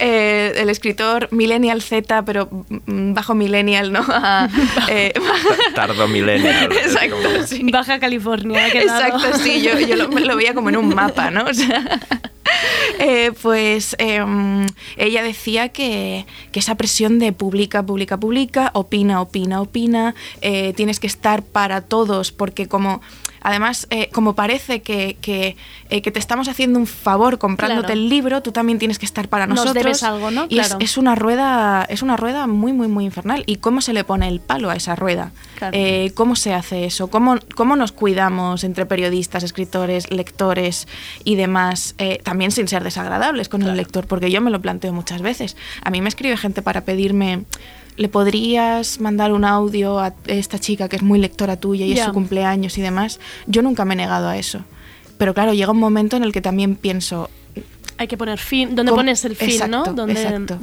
[0.00, 2.48] Eh, el escritor millennial Z, pero
[2.86, 4.04] mm, bajo millennial, ¿no?
[4.08, 4.48] Ah,
[4.88, 5.12] eh,
[5.74, 6.70] Tardo millennial.
[6.72, 7.62] es Exacto, como- sí.
[7.72, 8.68] Baja California.
[8.68, 11.44] Exacto, sí, yo, yo lo, me lo veía como en un mapa, ¿no?
[11.44, 11.82] O sea,
[12.98, 20.16] eh, pues em, ella decía que, esa presión de publica, publica, publica, opina, opina, opina,
[20.40, 23.00] eh, tienes que estar para todos, porque como...
[23.42, 25.56] Además, eh, como parece que, que,
[25.90, 28.00] eh, que te estamos haciendo un favor comprándote Claro.
[28.00, 29.84] el libro, tú también tienes que estar para Nos nosotros.
[29.84, 30.46] debes algo, ¿no?
[30.48, 30.84] Y es- Claro.
[30.84, 33.42] es, una rueda, es una rueda muy, muy, muy infernal.
[33.46, 35.32] ¿Y cómo se le pone el palo a esa rueda?
[35.58, 35.76] Claro.
[35.76, 37.08] Eh, ¿Cómo se hace eso?
[37.08, 40.86] ¿Cómo, cómo nos cuidamos entre periodistas, escritores, lectores
[41.24, 41.94] y demás?
[42.22, 45.56] también sin ser desagradables con el lector, porque yo me lo planteo muchas veces.
[45.82, 47.44] A mí me escribe gente para pedirme,
[47.98, 52.04] ¿le podrías mandar un audio a esta chica que es muy lectora tuya y es
[52.04, 53.18] su cumpleaños y demás?
[53.46, 54.60] Yo nunca me he negado a eso.
[55.18, 57.28] Pero claro, llega un momento en el que también pienso...
[57.98, 58.76] Hay que poner fin.
[58.76, 60.08] ¿Dónde ¿cómo- pones el fin, exacto, no?
[60.08, 60.58] Exacto.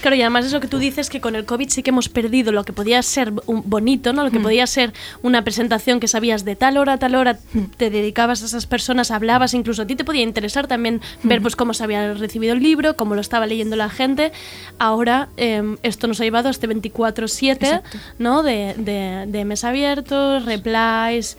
[0.00, 2.52] Claro, y además eso que tú dices que con el COVID sí que hemos perdido
[2.52, 4.24] lo que podía ser un bonito, ¿no?
[4.24, 4.42] Lo que Mm.
[4.42, 7.64] podía ser una presentación que sabías de tal hora a tal hora, Mm.
[7.76, 11.28] te dedicabas a esas personas, hablabas, incluso a ti te podía interesar también Mm.
[11.28, 14.32] ver pues cómo se había recibido el libro, cómo lo estaba leyendo la gente.
[14.78, 17.98] Ahora em, esto nos ha llevado a este 24/7, Exacto.
[18.18, 18.42] ¿no?
[18.42, 21.36] De, de, de mes abiertos, replies,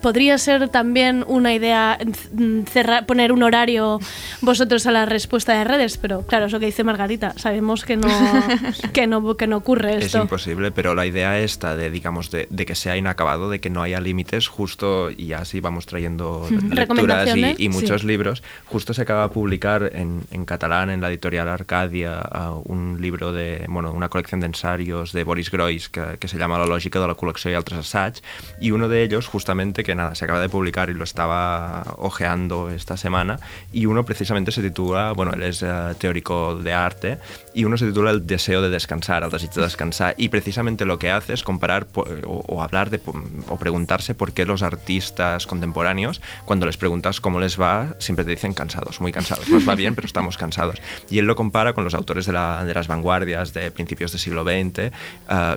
[0.00, 1.98] podría ser también una idea
[2.32, 3.98] mm, cerrar, poner un horario
[4.40, 7.96] vosotros a la respuesta de redes, pero claro, es lo que dice Margarita, sabemos que
[7.96, 8.08] no,
[8.92, 10.22] que no, que no ocurre Es esto.
[10.22, 13.82] imposible, pero la idea esta de, digamos, de, de que sea inacabado, de que no
[13.82, 18.06] haya límites, justo, y así vamos trayendo lecturas Recomendaciones, y, y muchos sí.
[18.06, 22.22] libros, justo se acaba de publicar en, en catalán, en la editorial Arcadia,
[22.64, 26.58] un libro de, bueno, una colección de ensayos de Boris Groys que, que se llama
[26.58, 28.22] La lògica de la col·lecció i altres assaigs,
[28.60, 32.70] y uno de ellos, justamente que nada, se acaba de publicar y lo estaba ojeando
[32.70, 33.38] esta semana
[33.72, 37.18] y uno precisamente se titula, bueno, él es eh, teórico de arte
[37.54, 40.98] y uno se titula El deseo de descansar, el deseo de descansar y precisamente lo
[40.98, 42.04] que hace es comparar o,
[42.46, 43.00] o hablar de
[43.48, 48.30] o preguntarse por qué los artistas contemporáneos cuando les preguntas cómo les va siempre te
[48.30, 50.76] dicen cansados, muy cansados, nos va bien pero estamos cansados.
[51.10, 54.20] Y él lo compara con los autores de, la, de las vanguardias de principios del
[54.20, 54.92] siglo XX eh,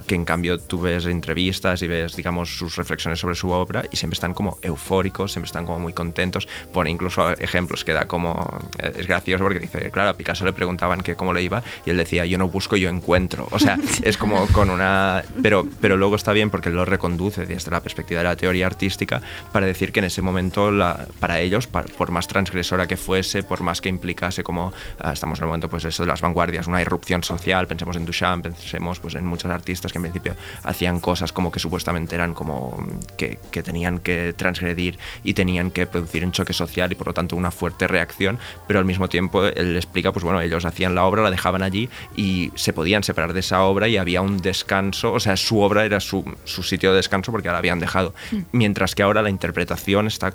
[0.08, 3.98] que en cambio tú ves entrevistas y ves digamos sus reflexiones sobre su obra y
[3.98, 6.48] siempre están como eufóricos, siempre están como muy contentos.
[6.72, 8.32] Pone incluso ejemplos que da como.
[8.80, 11.90] eh, Es gracioso porque dice, claro, a Picasso le preguntaban que cómo le iba y
[11.90, 13.48] él decía, yo no busco, yo encuentro.
[13.52, 15.24] O sea, es como con una.
[15.42, 19.22] Pero, pero luego está bien porque lo reconduce desde la perspectiva de la teoría artística
[19.52, 23.44] para decir que en ese momento, la, para ellos, pa- por más transgresora que fuese,
[23.44, 24.72] por más que implicase como.
[25.00, 28.06] ah, estamos en el momento, pues eso de las vanguardias, una irrupción social, pensemos en
[28.06, 32.34] Duchamp, pensemos pues en muchos artistas que en principio hacían cosas como que supuestamente eran
[32.34, 32.78] como
[33.18, 37.14] que, que tenían que transgredir y tenían que producir un choque social y por lo
[37.14, 41.06] tanto una fuerte reacción, pero al mismo tiempo él explica, pues bueno, ellos hacían la
[41.06, 45.14] obra, la dejaban allí y se podían separar de esa obra y había un descanso,
[45.14, 48.14] o sea, su obra era su, su sitio de descanso porque la habían dejado,
[48.52, 50.34] mientras que ahora la interpretación está, eh,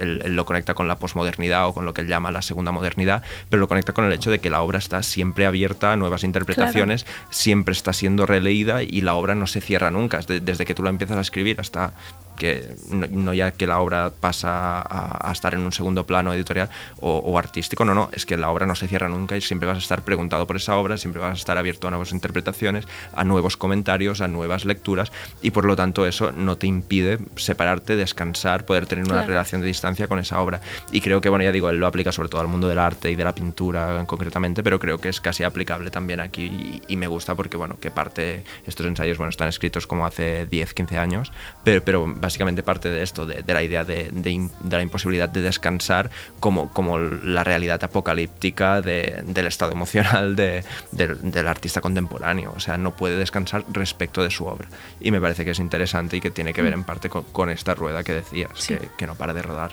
[0.00, 2.72] él, él lo conecta con la posmodernidad o con lo que él llama la segunda
[2.72, 5.96] modernidad, pero lo conecta con el hecho de que la obra está siempre abierta a
[5.96, 10.40] nuevas interpretaciones, siempre está siendo releída y la obra no se cierra nunca, es de-
[10.40, 11.92] desde que tú la empiezas a escribir hasta
[12.38, 16.32] que no, no ya que la obra pasa a, a estar en un segundo plano
[16.32, 16.70] editorial
[17.00, 19.66] o, o artístico, no, no, es que la obra no se cierra nunca y siempre
[19.68, 22.86] vas a estar preguntado por esa obra, siempre vas a estar abierto a nuevas interpretaciones,
[23.14, 27.96] a nuevos comentarios, a nuevas lecturas y por lo tanto eso no te impide separarte,
[27.96, 29.28] descansar, poder tener una Claro.
[29.28, 30.60] relación de distancia con esa obra.
[30.92, 33.10] Y creo que, bueno, ya digo, él lo aplica sobre todo al mundo del arte
[33.10, 36.96] y de la pintura concretamente, pero creo que es casi aplicable también aquí y, y
[36.96, 40.98] me gusta porque, bueno, que parte, estos ensayos, bueno, están escritos como hace 10, 15
[40.98, 41.32] años,
[41.64, 44.82] pero, pero básicamente parte de esto, de, de la idea de, de im- de la
[44.82, 46.10] imposibilidad de descansar
[46.40, 50.62] como, como la realidad apocalíptica de- del estado emocional de-
[50.92, 52.52] del- del artista contemporáneo.
[52.56, 54.68] O sea, no puede descansar respecto de su obra.
[55.00, 57.48] Y me parece que es interesante y que tiene que ver en parte con, con
[57.50, 59.72] esta rueda que decías, que, que no para de rodar.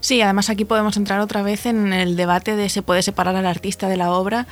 [0.00, 3.46] Sí, además aquí podemos entrar otra vez en el debate de se puede separar al
[3.46, 4.46] artista de la obra.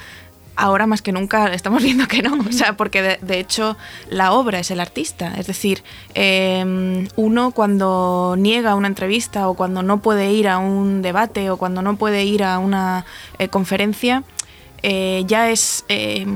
[0.54, 3.76] Ahora más que nunca estamos viendo que no, o sea, porque de, hecho
[4.08, 5.34] la obra es el artista.
[5.36, 5.82] Es decir,
[6.14, 11.56] eh, uno cuando niega una entrevista o cuando no puede ir a un debate o
[11.56, 13.04] cuando no puede ir a una
[13.38, 14.24] eh, conferencia,
[14.82, 16.26] eh, ya es eh,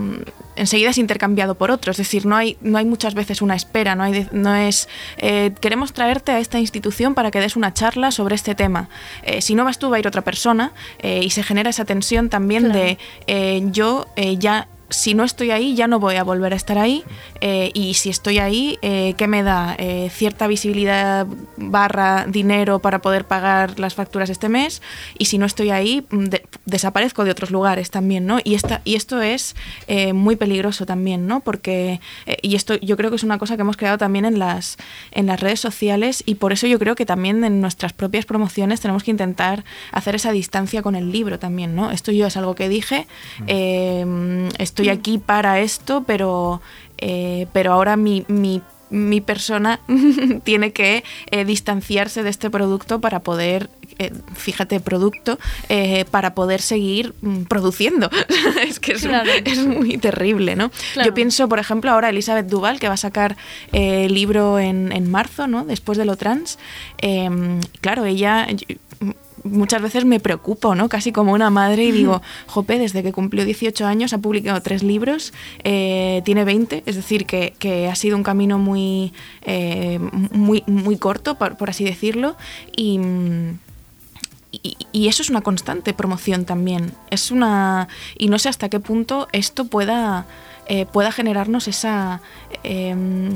[0.57, 1.91] enseguida es intercambiado por otro.
[1.91, 4.89] Es decir, no hay, no hay muchas veces una espera, no, hay de- no es
[5.19, 8.89] eh, queremos traerte a esta institución para que des una charla sobre este tema.
[9.23, 11.85] Eh, si no vas tú, va a ir otra persona eh, y se genera esa
[11.85, 12.79] tensión también Claro.
[12.81, 14.07] de eh, yo
[14.39, 14.69] ya.
[14.89, 17.03] Si no estoy ahí, ya no voy a volver a estar ahí.
[17.41, 19.75] eh, y si estoy ahí, eh, ¿qué me da?
[19.79, 24.81] Eh, cierta visibilidad barra dinero para poder pagar las facturas este mes.
[25.19, 28.39] Y si no estoy ahí, mm, de- desaparezco de otros lugares también, ¿no?
[28.43, 29.55] Y, esta, y esto es
[29.87, 31.41] eh, muy peligroso también, ¿no?
[31.41, 32.01] Porque,
[32.43, 34.77] y esto yo creo que es una cosa que hemos creado también en las,
[35.13, 38.81] en las redes sociales y por eso yo creo que también en nuestras propias promociones
[38.81, 41.91] tenemos que intentar hacer esa distancia con el libro también, ¿no?
[41.91, 43.07] Esto yo es algo que dije,
[43.47, 46.61] eh, estoy aquí para esto, pero,
[46.99, 48.25] eh, pero ahora mi...
[48.29, 49.81] mi mi persona
[50.45, 56.63] tiene que eh, distanciarse de este producto para poder, eh, fíjate, producto, eh, para poder
[56.63, 58.09] seguir mm, produciendo.
[58.65, 59.29] es que es, Claro.
[59.45, 60.71] es muy terrible, ¿no?
[60.93, 61.09] Claro.
[61.11, 63.37] Yo pienso, por ejemplo, ahora Elizabeth Duval, que va a sacar
[63.73, 65.65] eh, libro en, en marzo, ¿no?
[65.65, 66.57] Después de lo trans.
[67.03, 67.29] Eh,
[67.81, 68.47] claro, ella...
[69.47, 70.89] Muchas veces me preocupo, ¿no?
[70.89, 74.83] Casi como una madre y digo, Jope, desde que cumplió 18 años ha publicado tres
[74.83, 75.33] libros,
[75.65, 79.99] eh, tiene 20, es decir, que, que ha sido un camino muy, eh,
[80.33, 82.37] muy, muy corto, por, por así decirlo,
[82.77, 83.01] y,
[84.53, 86.93] y, y eso es una constante promoción también.
[87.11, 87.89] Es una.
[88.19, 90.27] Y no sé hasta qué punto esto pueda,
[90.67, 92.21] eh, pueda generarnos esa.
[92.63, 93.33] em,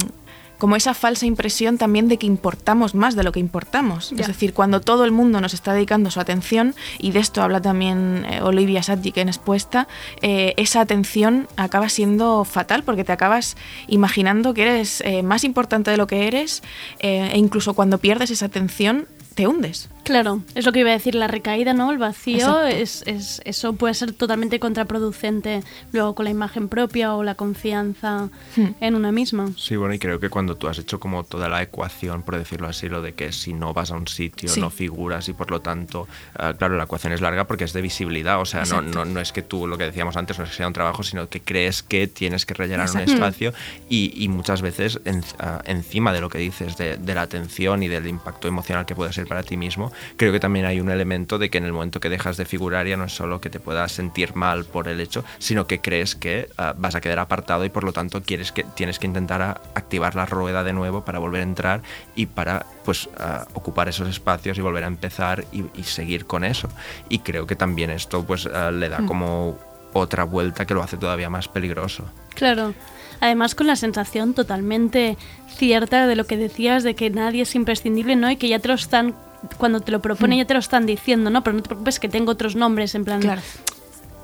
[0.61, 4.13] como esa falsa impresión también de que importamos más de lo que importamos.
[4.13, 7.61] Es decir, cuando todo el mundo nos está dedicando su atención, y de esto habla
[7.61, 9.89] también eh, Olivia Sadjic en Expuesta,
[10.21, 13.57] eh, esa atención acaba siendo fatal porque te acabas
[13.89, 16.63] imaginando que eres eh, más importante de lo que eres
[16.99, 19.89] eh, e incluso cuando pierdes esa atención te hundes.
[20.11, 21.93] Claro, es lo que iba a decir, la recaída, ¿no?
[21.93, 27.23] El vacío, es, es- eso puede ser totalmente contraproducente luego con la imagen propia o
[27.23, 28.71] la confianza Hmm.
[28.81, 29.51] en una misma.
[29.57, 32.67] Sí, bueno, y creo que cuando tú has hecho como toda la ecuación, por decirlo
[32.67, 34.61] así, lo de que si no vas a un sitio Sí.
[34.61, 37.81] no figuras y por lo tanto, ah, claro, la ecuación es larga porque es de
[37.81, 40.51] visibilidad, o sea, no, no, no es que tú, lo que decíamos antes, no es
[40.51, 43.13] que sea un trabajo, sino que crees que tienes que rellenar Exacto.
[43.13, 43.53] un espacio
[43.89, 47.85] y, y muchas veces en- ah, encima de lo que dices, de, de la atención
[47.85, 50.91] y del impacto emocional que puede ser para ti mismo, creo que también hay un
[50.91, 53.51] elemento de que en el momento que dejas de figurar ya no es solo que
[53.51, 57.19] te puedas sentir mal por el hecho, sino que crees que ah, vas a quedar
[57.19, 60.73] apartado y por lo tanto quieres que, tienes que intentar a- activar la rueda de
[60.73, 61.83] nuevo para volver a entrar
[62.15, 66.45] y para pues ah, ocupar esos espacios y volver a empezar y, y seguir con
[66.45, 66.69] eso.
[67.09, 69.59] Y creo que también esto pues ah, le da como
[69.93, 72.05] otra vuelta que lo hace todavía más peligroso.
[72.35, 72.75] Claro.
[73.21, 75.17] Además con la sensación totalmente
[75.57, 78.31] cierta de lo que decías, de que nadie es imprescindible, ¿no?
[78.31, 79.15] Y que ya te lo están,
[79.59, 81.43] cuando te lo proponen ya te lo están diciendo, ¿no?
[81.45, 83.43] Pero no te preocupes que tengo otros nombres, en plan, Claro.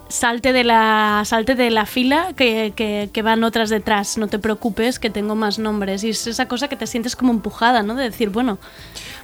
[0.09, 4.38] salte de la salte de la fila que, que- que van otras detrás, no te
[4.38, 6.05] preocupes que tengo más nombres.
[6.05, 7.94] Y es esa cosa que te sientes como empujada, ¿no?
[7.97, 8.59] De decir, bueno,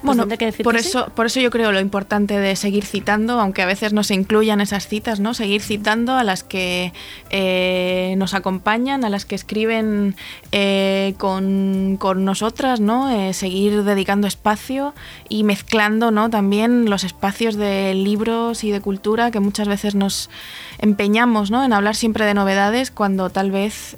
[0.03, 0.88] pues Bueno, tendré que decir por que sí.
[0.88, 4.14] eso, por eso yo creo lo importante de seguir citando, aunque a veces no se
[4.14, 5.32] incluyan esas citas, ¿no?
[5.32, 6.92] Seguir citando a las que
[7.30, 10.16] eh, nos acompañan, a las que escriben
[10.50, 13.11] eh, con, con nosotras, ¿no?
[13.11, 14.92] Eh, seguir dedicando espacio
[15.28, 16.30] y mezclando, ¿no?
[16.30, 20.30] También los espacios de libros y de cultura que muchas veces nos
[20.78, 21.62] empeñamos, ¿no?
[21.62, 23.96] En hablar siempre de novedades cuando tal vez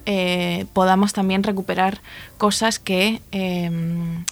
[0.74, 2.02] podamos también recuperar
[2.36, 4.24] cosas que em,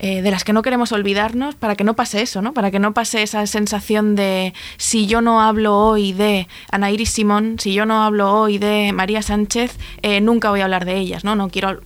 [0.00, 2.52] eh, de las que no queremos olvidarnos para que no pase eso, ¿no?
[2.52, 7.10] Para que no pase esa sensación de si yo no hablo hoy de Ana Iris
[7.10, 10.98] Simón, si yo no hablo hoy de María Sánchez, eh, nunca voy a hablar de
[10.98, 11.34] ellas, ¿no?
[11.34, 11.80] No quiero,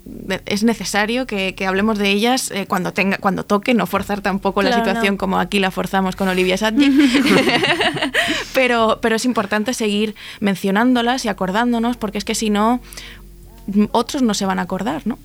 [0.44, 4.62] es necesario que, que hablemos de ellas eh, cuando tenga, cuando toque, no forzar tampoco
[4.62, 5.18] la situación no.
[5.18, 6.90] como aquí la forzamos con Olivia Sadji.
[8.54, 12.80] pero, pero es importante seguir mencionándolas y acordándonos, porque es que si no,
[13.92, 15.18] otros no se van a acordar, ¿no?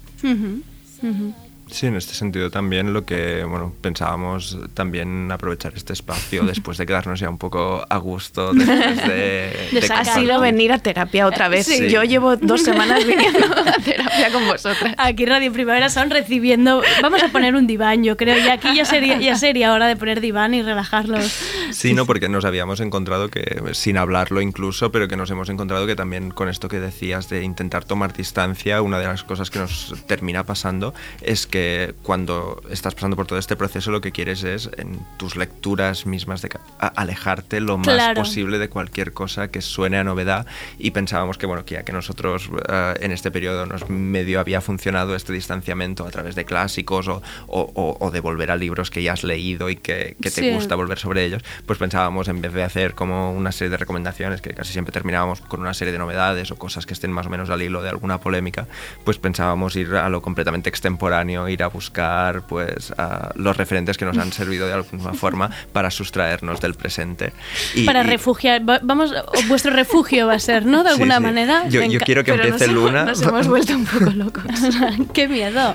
[1.71, 6.85] Sí, en este sentido también lo que bueno, pensábamos también aprovechar este espacio después de
[6.85, 11.49] quedarnos ya un poco a gusto después de, De Ha sido venir a terapia otra
[11.49, 11.65] vez.
[11.65, 11.89] Sí.
[11.89, 14.95] Yo llevo dos semanas viniendo a terapia con vosotras.
[14.97, 16.81] Aquí Radio Primavera son recibiendo.
[17.01, 18.37] Vamos a poner un diván, yo creo.
[18.37, 21.25] Y aquí ya sería, ya sería hora de poner diván y relajarlos.
[21.71, 25.85] Sí, no, porque nos habíamos encontrado que, sin hablarlo incluso, pero que nos hemos encontrado
[25.85, 29.59] que también con esto que decías de intentar tomar distancia, una de las cosas que
[29.59, 31.56] nos termina pasando es que
[32.03, 36.41] cuando estás pasando por todo este proceso lo que quieres es en tus lecturas mismas
[36.41, 36.49] de
[36.79, 38.21] alejarte lo más Claro.
[38.21, 40.45] posible de cualquier cosa que suene a novedad
[40.79, 44.61] y pensábamos que bueno que ya que nosotros eh, en este periodo nos medio había
[44.61, 48.89] funcionado este distanciamiento a través de clásicos o, o- o- o de volver a libros
[48.89, 50.51] que ya has leído y que, que te Sí.
[50.51, 54.41] gusta volver sobre ellos, pues pensábamos en vez de hacer como una serie de recomendaciones
[54.41, 57.29] que casi siempre terminábamos con una serie de novedades o cosas que estén más o
[57.29, 58.67] menos al hilo de alguna polémica,
[59.03, 64.05] pues pensábamos ir a lo completamente extemporáneo, ir a buscar pues a los referentes que
[64.05, 67.33] nos han servido de alguna forma para sustraernos del presente.
[67.75, 68.67] Y- Para y- refugiar.
[68.67, 69.13] va- Vamos,
[69.47, 70.83] vuestro refugio va a ser, ¿no?
[70.83, 71.23] De alguna sí.
[71.23, 71.67] manera.
[71.69, 73.03] Yo, quiero que Pero empiece nos hemos- Luna.
[73.05, 74.43] Nos hemos vuelto un poco locos.
[75.13, 75.73] ¡Qué miedo!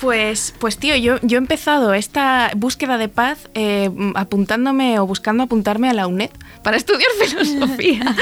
[0.00, 5.42] Pues, pues tío, yo, yo he empezado esta búsqueda de paz eh, apuntándome o buscando
[5.44, 6.30] apuntarme a la UNED
[6.62, 8.14] para estudiar filosofía.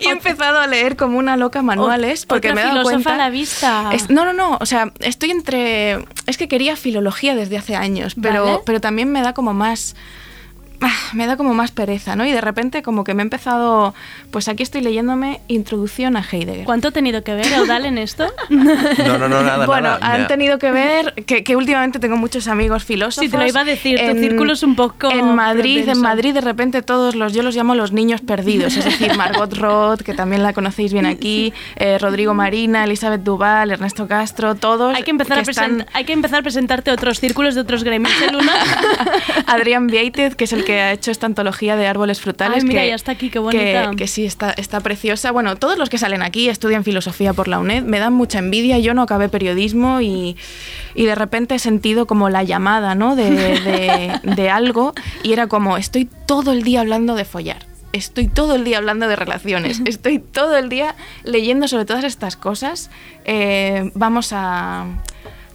[0.00, 3.14] y he empezado a leer como una loca manuales porque otra me he dado cuenta...
[3.14, 3.90] a la vista.
[3.92, 5.73] Es- no, no, no, o sea, estoy entre...
[6.26, 8.58] Es que quería filología desde hace años, pero, Vale.
[8.64, 9.94] pero también me da como más...
[10.80, 12.24] ah, Me da como más pereza, ¿no?
[12.26, 13.94] Y de repente como que me he empezado...
[14.30, 16.64] Pues aquí estoy leyéndome Introducción a Heidegger.
[16.64, 18.26] ¿Cuánto ha tenido que ver Eudal en esto?
[19.04, 19.98] No, no, no, nada, Bueno, nada.
[20.14, 23.24] han Me- tenido que ver que, que últimamente tengo muchos amigos filósofos.
[23.24, 25.98] Sí, te lo iba a decir, tu círculo es un poco En Madrid, propenso.
[25.98, 29.52] en Madrid de repente todos los, yo los llamo los niños perdidos, es decir, Margot
[29.56, 34.94] Roth, que también la conocéis bien aquí, eh, Rodrigo Marina, Elizabeth Duval, Ernesto Castro, todos.
[34.96, 37.84] Hay que, empezar a están- present- hay que empezar a presentarte otros círculos de otros
[37.84, 38.52] gremios de Luna.
[39.46, 42.62] Adrián Vieitez, que es el que ha hecho esta antología de árboles frutales.
[42.62, 43.90] Ay, mira, que, ya está aquí, qué bonita.
[43.90, 45.30] Que, que sí, está, está preciosa.
[45.32, 47.82] Bueno, todos los que salen aquí estudian filosofía por la UNED.
[47.84, 48.78] Me dan mucha envidia.
[48.78, 50.36] Yo no acabé periodismo y,
[50.94, 53.16] y de repente he sentido como la llamada ¿no?
[53.16, 57.66] de, de- de algo y era como, estoy todo el día hablando de follar.
[57.92, 59.80] Estoy todo el día hablando de relaciones.
[59.84, 62.90] Estoy todo el día leyendo sobre todas estas cosas.
[63.24, 64.86] Eh, vamos a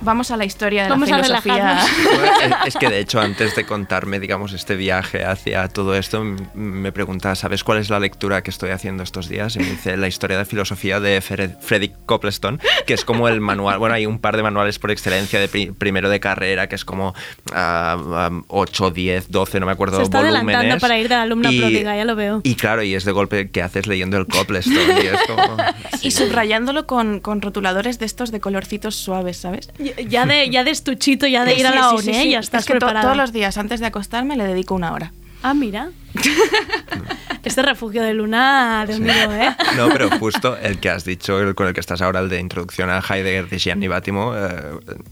[0.01, 1.79] Vamos a la historia de Vamos la filosofía.
[2.15, 6.23] Bueno, es- que de hecho antes de contarme, digamos, este viaje hacia todo esto,
[6.53, 9.55] me pregunta, ¿sabes cuál es la lectura que estoy haciendo estos días?
[9.55, 13.41] Y me dice la historia de filosofía de Fred- Frederick Copleston, que es como el
[13.41, 16.75] manual, bueno, hay un par de manuales por excelencia de pri- primero de carrera, que
[16.75, 17.13] es como
[17.53, 20.81] ah, 8, 10, 12, no me acuerdo, Se está adelantando volúmenes.
[20.81, 22.41] para ir de alumna Y- pródiga, ya lo veo.
[22.43, 24.73] Y claro, y es de golpe que haces leyendo el Copleston.
[25.03, 25.57] Y es como...
[26.01, 29.69] Y subrayándolo con, con rotuladores de estos de colorcitos suaves, ¿sabes?
[30.07, 32.61] Ya de, ya de estuchito, ya de ir a la sí, ONE, sí, ya estás
[32.61, 33.01] Es que preparada.
[33.01, 35.13] todos los días antes de acostarme le dedico una hora.
[35.41, 35.89] Ah, mira.
[37.43, 39.55] este refugio de luna de unido, ¿eh?
[39.77, 42.39] No, pero justo el que has dicho, el con el que estás ahora, el de
[42.39, 44.49] introducción a Heidegger de Gianni Bátimo, eh,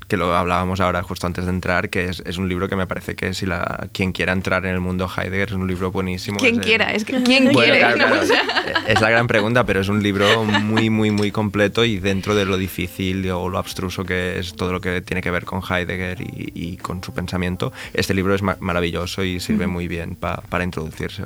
[0.08, 2.86] que lo hablábamos ahora justo antes de entrar, que es, es un libro que me
[2.88, 6.39] parece que si la, quien quiera entrar en el mundo Heidegger es un libro buenísimo.
[6.39, 7.80] Quien el- quiera, es que quien Bueno, quiere.
[7.80, 8.06] claro, ¿no?
[8.06, 8.43] claro, O sea,
[8.88, 12.45] es la gran pregunta, pero es un libro muy, muy, muy completo y dentro de
[12.45, 16.22] lo difícil o lo abstruso que es todo lo que tiene que ver con Heidegger
[16.22, 20.41] y, y con su pensamiento, este libro es ma- maravilloso y sirve muy bien pa-
[20.50, 20.64] para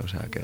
[0.03, 0.41] O sea que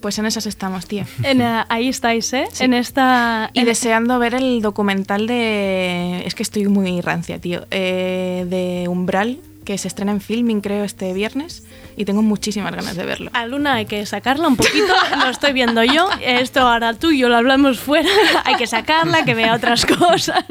[0.00, 1.04] Pues en esas estamos, tío.
[1.22, 2.46] En, eh, ahí estáis, ¿eh?
[2.60, 3.50] En esta...
[3.54, 6.22] Y en- deseando ver el documental de...
[6.26, 7.66] Es que estoy muy rancia, tío.
[7.70, 11.64] eh, de Umbral, que se estrena en filming, creo, este viernes.
[11.96, 13.30] Y tengo muchísimas ganas de verlo.
[13.34, 16.08] A Luna hay que sacarla un poquito, lo estoy viendo yo.
[16.22, 18.08] Esto ahora tú y yo lo hablamos fuera.
[18.44, 20.44] Hay que sacarla, que vea otras cosas,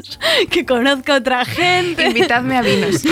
[0.50, 2.06] que conozca a otra gente.
[2.06, 3.02] Invitadme a vinos.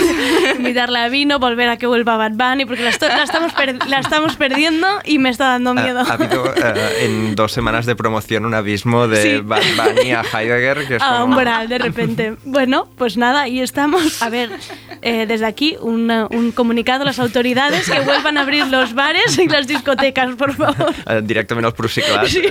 [0.57, 3.51] Invitarla a vino, volver a que vuelva Bad Bunny, porque la, la estamos,
[3.87, 5.99] la estamos perdiendo y me está dando miedo.
[5.99, 9.41] Ha, ha habido eh, en dos semanas de promoción un abismo de Sí.
[9.43, 12.35] Bad Bunny a Heidegger que es a como- umbral de repente.
[12.45, 14.21] Bueno, pues nada, y estamos.
[14.21, 14.51] A ver,
[15.01, 19.37] eh, desde aquí un, un comunicado a las autoridades que vuelvan a abrir los bares
[19.37, 20.93] y las discotecas, por favor.
[21.11, 22.29] Eh, directament als Prusiclats.
[22.31, 22.41] Sí.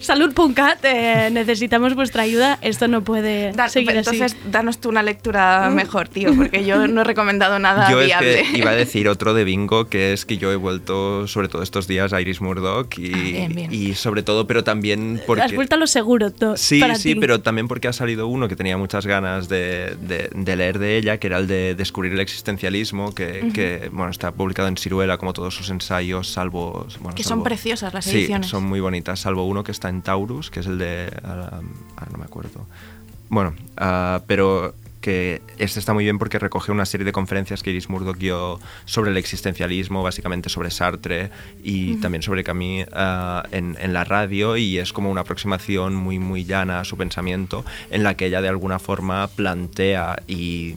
[0.00, 2.58] Salud.cat, eh, necesitamos vuestra ayuda.
[2.62, 4.36] Esto no puede Da- seguir entonces, así.
[4.50, 8.44] danos tú una lectura mejor, tío, porque yo no he recomendado nada Yo es viable.
[8.52, 11.62] que iba a decir otro de bingo, que es que yo he vuelto, sobre todo
[11.62, 13.72] estos días, a Iris Murdoch y, Ah, bien, bien.
[13.72, 15.42] y sobre todo, pero también porque...
[15.42, 17.20] Has vuelto a lo seguro, to- Sí, para sí, ti.
[17.20, 20.96] pero también porque ha salido uno que tenía muchas ganas de, de- de leer de
[20.98, 25.18] ella, que era el de descubrir el existencialismo, que, que, bueno, está publicado en Ciruela
[25.18, 26.84] como todos sus ensayos, salvo...
[26.98, 28.48] bueno, Que son preciosas las Sí, ediciones.
[28.48, 31.08] son muy bonitas, salvo uno que está en Taurus, que es el de...
[31.22, 31.60] ah,
[31.96, 32.66] ah, no me acuerdo.
[33.28, 37.70] Bueno, ah, pero que este está muy bien porque recoge una serie de conferencias que
[37.70, 41.30] Iris Murdoch dio sobre el existencialismo, básicamente sobre Sartre
[41.62, 42.84] y también sobre Camus
[43.50, 47.64] en, en la radio y es como una aproximación muy muy llana a su pensamiento
[47.90, 50.74] en la que ella de alguna forma plantea y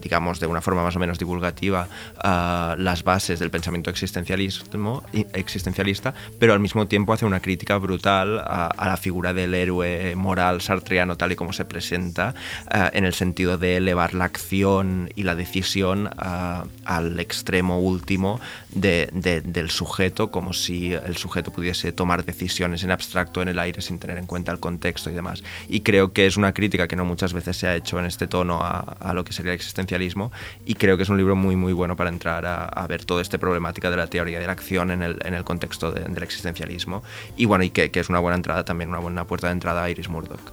[0.00, 1.88] digamos de una forma más o menos divulgativa
[2.22, 8.96] las bases del pensamiento existencialista, pero al mismo tiempo hace una crítica brutal a, la
[8.96, 12.34] figura del héroe moral sartreano tal y como se presenta,
[12.68, 18.40] ah, en el sentido de elevar la acción y la decisión ah, al extremo último
[18.76, 23.58] de- de- del sujeto, como si el sujeto pudiese tomar decisiones en abstracto en el
[23.58, 25.42] aire sin tener en cuenta el contexto y demás.
[25.68, 28.26] Y creo que es una crítica que no muchas veces se ha hecho en este
[28.26, 30.30] tono a, lo que sería el existencialismo
[30.66, 33.38] y creo que es un libro muy muy bueno para entrar a, ver toda esta
[33.38, 37.02] problemática de la teoría de la acción en el, en el contexto de- del existencialismo
[37.36, 39.82] y bueno, y que, que es una buena entrada también, una buena puerta de entrada
[39.82, 40.52] a Iris Murdoch.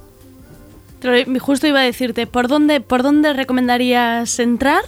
[1.41, 4.83] Justo iba a decirte, ¿por dónde, ¿por dónde recomendarías entrar?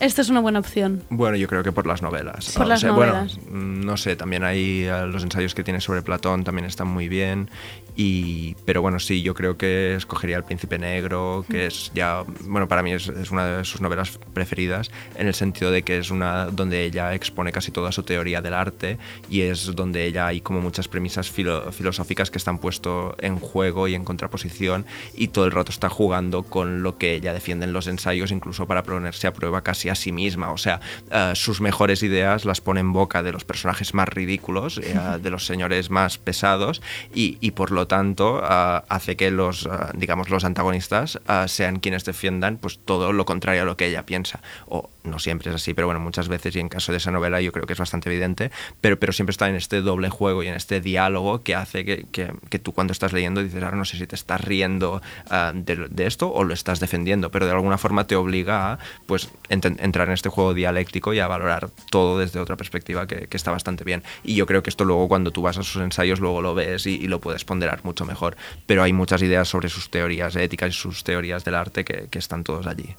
[0.00, 1.02] Esta es una buena opción.
[1.08, 2.52] Bueno, yo creo que por las novelas.
[2.52, 3.38] Por O las sea, novelas.
[3.48, 6.88] Bueno, mm, no sé, también hay eh, los ensayos que tiene sobre Platón también están
[6.88, 7.48] muy bien.
[7.96, 12.66] Y, pero bueno, sí, yo creo que escogería El Príncipe Negro, que es ya, bueno,
[12.66, 16.10] para mí es, es una de sus novelas preferidas, en el sentido de que es
[16.10, 18.98] una donde ella expone casi toda su teoría del arte
[19.30, 23.86] y es donde ella hay como muchas premisas filo- filosóficas que están puestos en juego
[23.86, 24.84] y en contraposición
[25.14, 28.66] y todo el rato está jugando con lo que ella defiende en los ensayos, incluso
[28.66, 30.50] para ponerse a prueba casi a sí misma.
[30.50, 30.80] O sea,
[31.10, 35.30] eh, sus mejores ideas las pone en boca de los personajes más ridículos, eh, de
[35.30, 36.82] los señores más pesados
[37.14, 41.78] y, y por lo tanto eh, hace que los, eh, digamos, los antagonistas eh, sean
[41.80, 44.40] quienes defiendan pues todo lo contrario a lo que ella piensa.
[44.66, 47.40] O no siempre es así, pero bueno, muchas veces y en caso de esa novela
[47.40, 50.48] yo creo que es bastante evidente, pero, pero siempre está en este doble juego y
[50.48, 53.84] en este diálogo que hace que, que- que tú cuando estás leyendo dices, ahora no
[53.84, 57.52] sé si te estás riendo ah, de, de esto o lo estás defendiendo, pero de
[57.52, 62.18] alguna forma te obliga a pues, entrar en este juego dialéctico y a valorar todo
[62.18, 64.02] desde otra perspectiva que, que está bastante bien.
[64.22, 66.86] Y yo creo que esto luego cuando tú vas a sus ensayos luego lo ves
[66.86, 70.70] y, y lo puedes ponderar mucho mejor, pero hay muchas ideas sobre sus teorías éticas
[70.70, 72.94] y sus teorías del arte que, que están todos allí.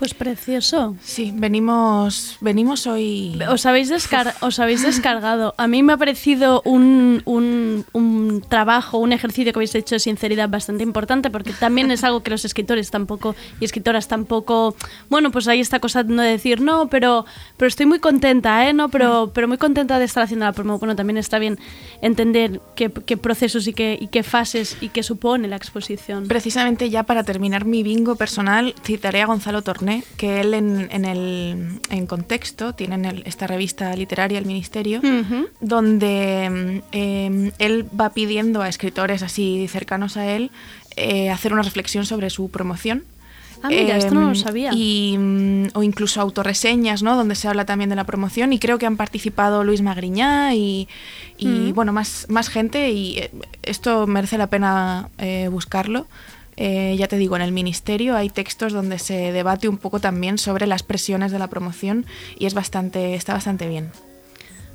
[0.00, 0.96] Pues precioso.
[1.02, 3.38] Sí, venimos, venimos hoy.
[3.50, 5.52] Os habéis, descar- os habéis descargado.
[5.58, 9.98] A mí me ha parecido un, un- un trabajo, un ejercicio que habéis hecho de
[9.98, 14.74] sinceridad bastante importante, porque también es algo que los escritores tampoco y escritoras tampoco.
[15.10, 17.26] Bueno, pues hay esta cosa de no decir no, pero,
[17.58, 18.72] pero estoy muy contenta, ¿eh?
[18.72, 20.78] No, pero, pero muy contenta de estar haciendo la promo.
[20.78, 21.58] Bueno, también está bien
[22.00, 26.26] entender qué, qué procesos y qué, y qué fases y qué supone la exposición.
[26.26, 31.04] Precisamente ya para terminar mi bingo personal, citaré a Gonzalo Torné, que él en, en
[31.04, 35.00] el en contexto tiene en el- esta revista literaria El Ministerio,
[35.60, 40.50] donde eh, él va pidiendo a escritores así cercanos a él
[40.96, 43.04] eh, hacer una reflexión sobre su promoción.
[43.62, 44.70] Ah, mira, esto no lo Em, sabía.
[44.74, 47.14] Y, mm, o incluso autorreseñas, ¿no?
[47.14, 48.54] Donde se habla también de la promoción.
[48.54, 50.88] Y creo que han participado Luis Magriñá y,
[51.36, 51.74] y, Mm.
[51.74, 52.90] bueno, más, más gente.
[52.90, 53.30] Y eh,
[53.62, 56.06] esto merece la pena eh, buscarlo.
[56.56, 60.38] Eh, ya te digo, en el ministerio hay textos donde se debate un poco también
[60.38, 62.06] sobre las presiones de la promoción
[62.38, 63.90] y es bastante, está bastante bien.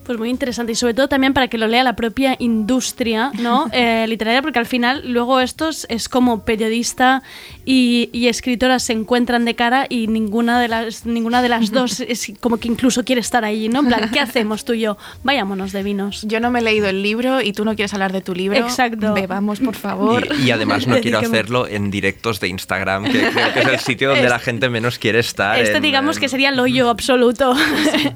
[0.05, 3.67] Pues muy interesante y sobre todo también para que lo lea la propia industria ¿no?
[3.71, 7.23] Eh, literaria, porque al final luego estos es como periodista
[7.65, 11.99] y, y escritora se encuentran de cara y ninguna de las ninguna de las dos
[12.07, 13.79] es como que incluso quiere estar ahí, ¿no?
[13.79, 14.97] En plan, ¿qué hacemos tú y yo?
[15.23, 16.21] Vayámonos de vinos.
[16.27, 18.57] Yo no me he leído el libro y tú no quieres hablar de tu libro.
[18.57, 19.13] Exacto.
[19.13, 20.27] Bebamos, por favor.
[20.39, 23.79] Y, y además no quiero hacerlo en directos de Instagram, que creo que es el
[23.79, 25.59] sitio donde la gente menos quiere estar.
[25.59, 27.55] Este en- digamos en- que sería el hoyo absoluto.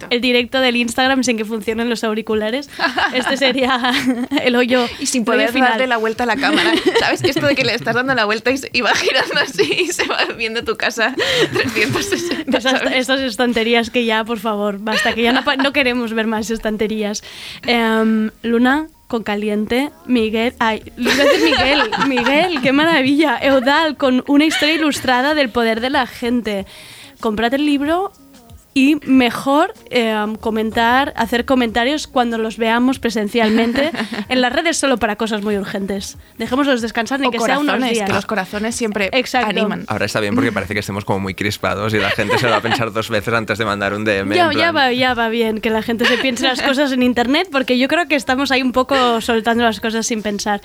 [0.09, 1.45] el directo del Instagram sin que
[1.79, 2.69] funcionen los auriculares.
[3.13, 3.91] Este sería
[4.43, 5.71] el hoyo Y sin poder final.
[5.71, 6.71] darle la vuelta a la cámara.
[6.99, 7.23] ¿Sabes?
[7.23, 10.05] Esto de que le estás dando la vuelta y, y va girando así y se
[10.05, 11.13] va viendo tu casa
[11.53, 12.57] 360.
[12.57, 16.49] Esas, estas estanterías que ya, por favor, basta, que ya no, no queremos ver más
[16.49, 17.23] estanterías.
[17.65, 24.75] Em, Luna, con caliente, Miguel, ay, decir Miguel, Miguel, qué maravilla, Eudal, con una historia
[24.75, 26.65] ilustrada del poder de la gente.
[27.19, 28.11] Comprad el libro
[28.73, 33.91] y mejor em, comentar, hacer comentarios cuando los veamos presencialmente
[34.29, 36.17] en las redes solo para cosas muy urgentes.
[36.37, 38.07] Dejémoslos descansar ni O que sea unos días.
[38.07, 39.49] que los corazones siempre Exacto.
[39.49, 39.85] animan.
[39.87, 42.51] Ahora está bien porque parece que estemos como muy crispados y la gente se lo
[42.51, 44.33] va a pensar dos veces antes de mandar un DM.
[44.35, 47.49] Ya, ya va, ya va bien que la gente se piense las cosas en internet,
[47.51, 50.61] porque yo creo que estamos ahí un poco soltando las cosas sin pensar.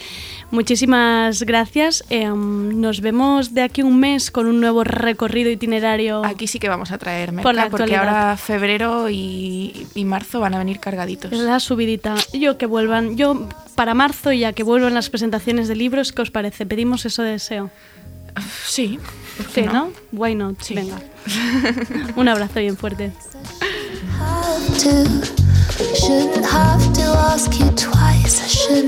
[0.51, 2.05] Muchísimas gracias.
[2.11, 6.25] em, nos vemos de aquí un mes con un nuevo recorrido itinerario.
[6.25, 8.23] Aquí sí que vamos a traer merca, Por la porque actualidad.
[8.23, 11.33] ahora febrero y, y marzo van a venir cargaditos.
[11.33, 12.15] Es la subidita.
[12.33, 13.17] Yo que vuelvan.
[13.17, 16.67] Yo para marzo ya que vuelvan las presentaciones de libros, ¿qué os parece?
[16.67, 17.71] Pedimos eso de deseo.
[18.67, 18.99] Sí,
[19.37, 19.73] ¿por Sí, qué no?
[19.73, 19.93] ¿no?
[20.13, 20.61] Why not?
[20.61, 20.75] Sí.
[20.75, 20.99] Venga.
[22.17, 23.13] un abrazo bien fuerte.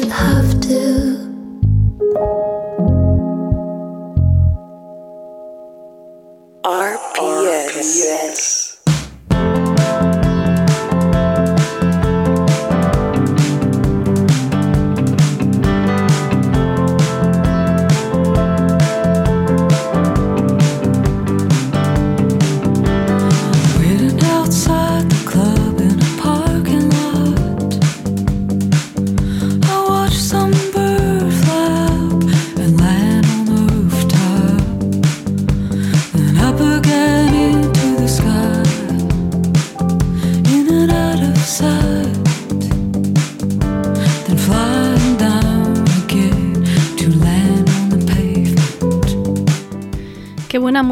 [0.09, 1.16] have to.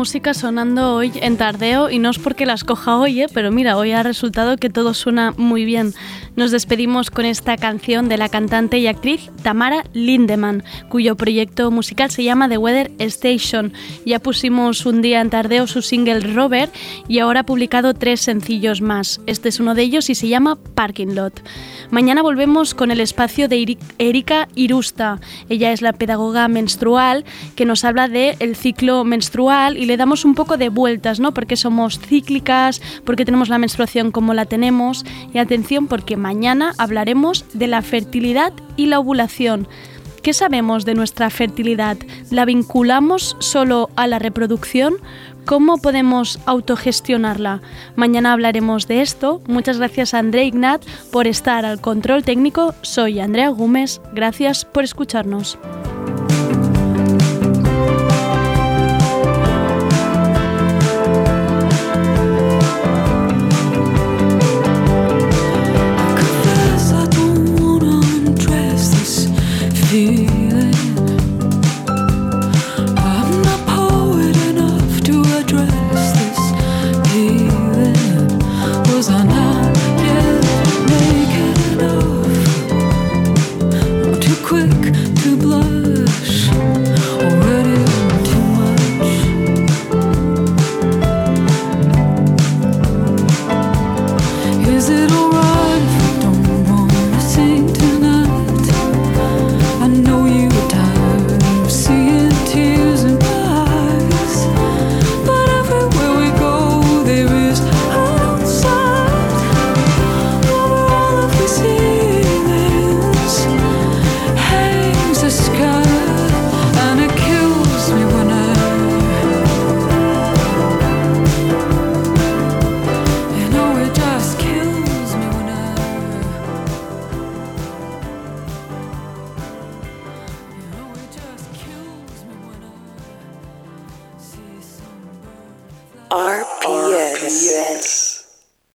[0.04, 3.26] Música sonando hoy en Tardeo y no es porque la escoja hoy, ¿eh?
[3.32, 5.94] pero mira, hoy ha resultado que todo suena muy bien.
[6.36, 12.10] Nos despedimos con esta canción de la cantante y actriz Tamara Lindemann, cuyo proyecto musical
[12.10, 13.72] se llama The Weather Station.
[14.04, 16.70] Ya pusimos un día en Tardeo su single Robert
[17.08, 19.22] y ahora ha publicado tres sencillos más.
[19.26, 21.40] Este es uno de ellos y se llama Parking Lot.
[21.90, 25.20] Mañana volvemos con el espacio de Erika Irusta.
[25.48, 27.24] Ella es la pedagoga menstrual
[27.56, 31.32] que nos habla del el ciclo menstrual y le damos un poco de vueltas, ¿no?
[31.34, 35.04] Porque somos cíclicas, porque tenemos la menstruación como la tenemos.
[35.32, 39.68] Y atención, porque mañana hablaremos de la fertilidad y la ovulación.
[40.22, 41.98] ¿Qué sabemos de nuestra fertilidad?
[42.30, 44.94] ¿La vinculamos solo a la reproducción?
[45.44, 47.60] ¿Cómo podemos autogestionarla?
[47.96, 49.42] Mañana hablaremos de esto.
[49.46, 50.82] Muchas gracias a André Ignat
[51.12, 52.74] por estar al control técnico.
[52.82, 54.00] Soy Andrea Gómez.
[54.14, 55.58] Gracias por escucharnos.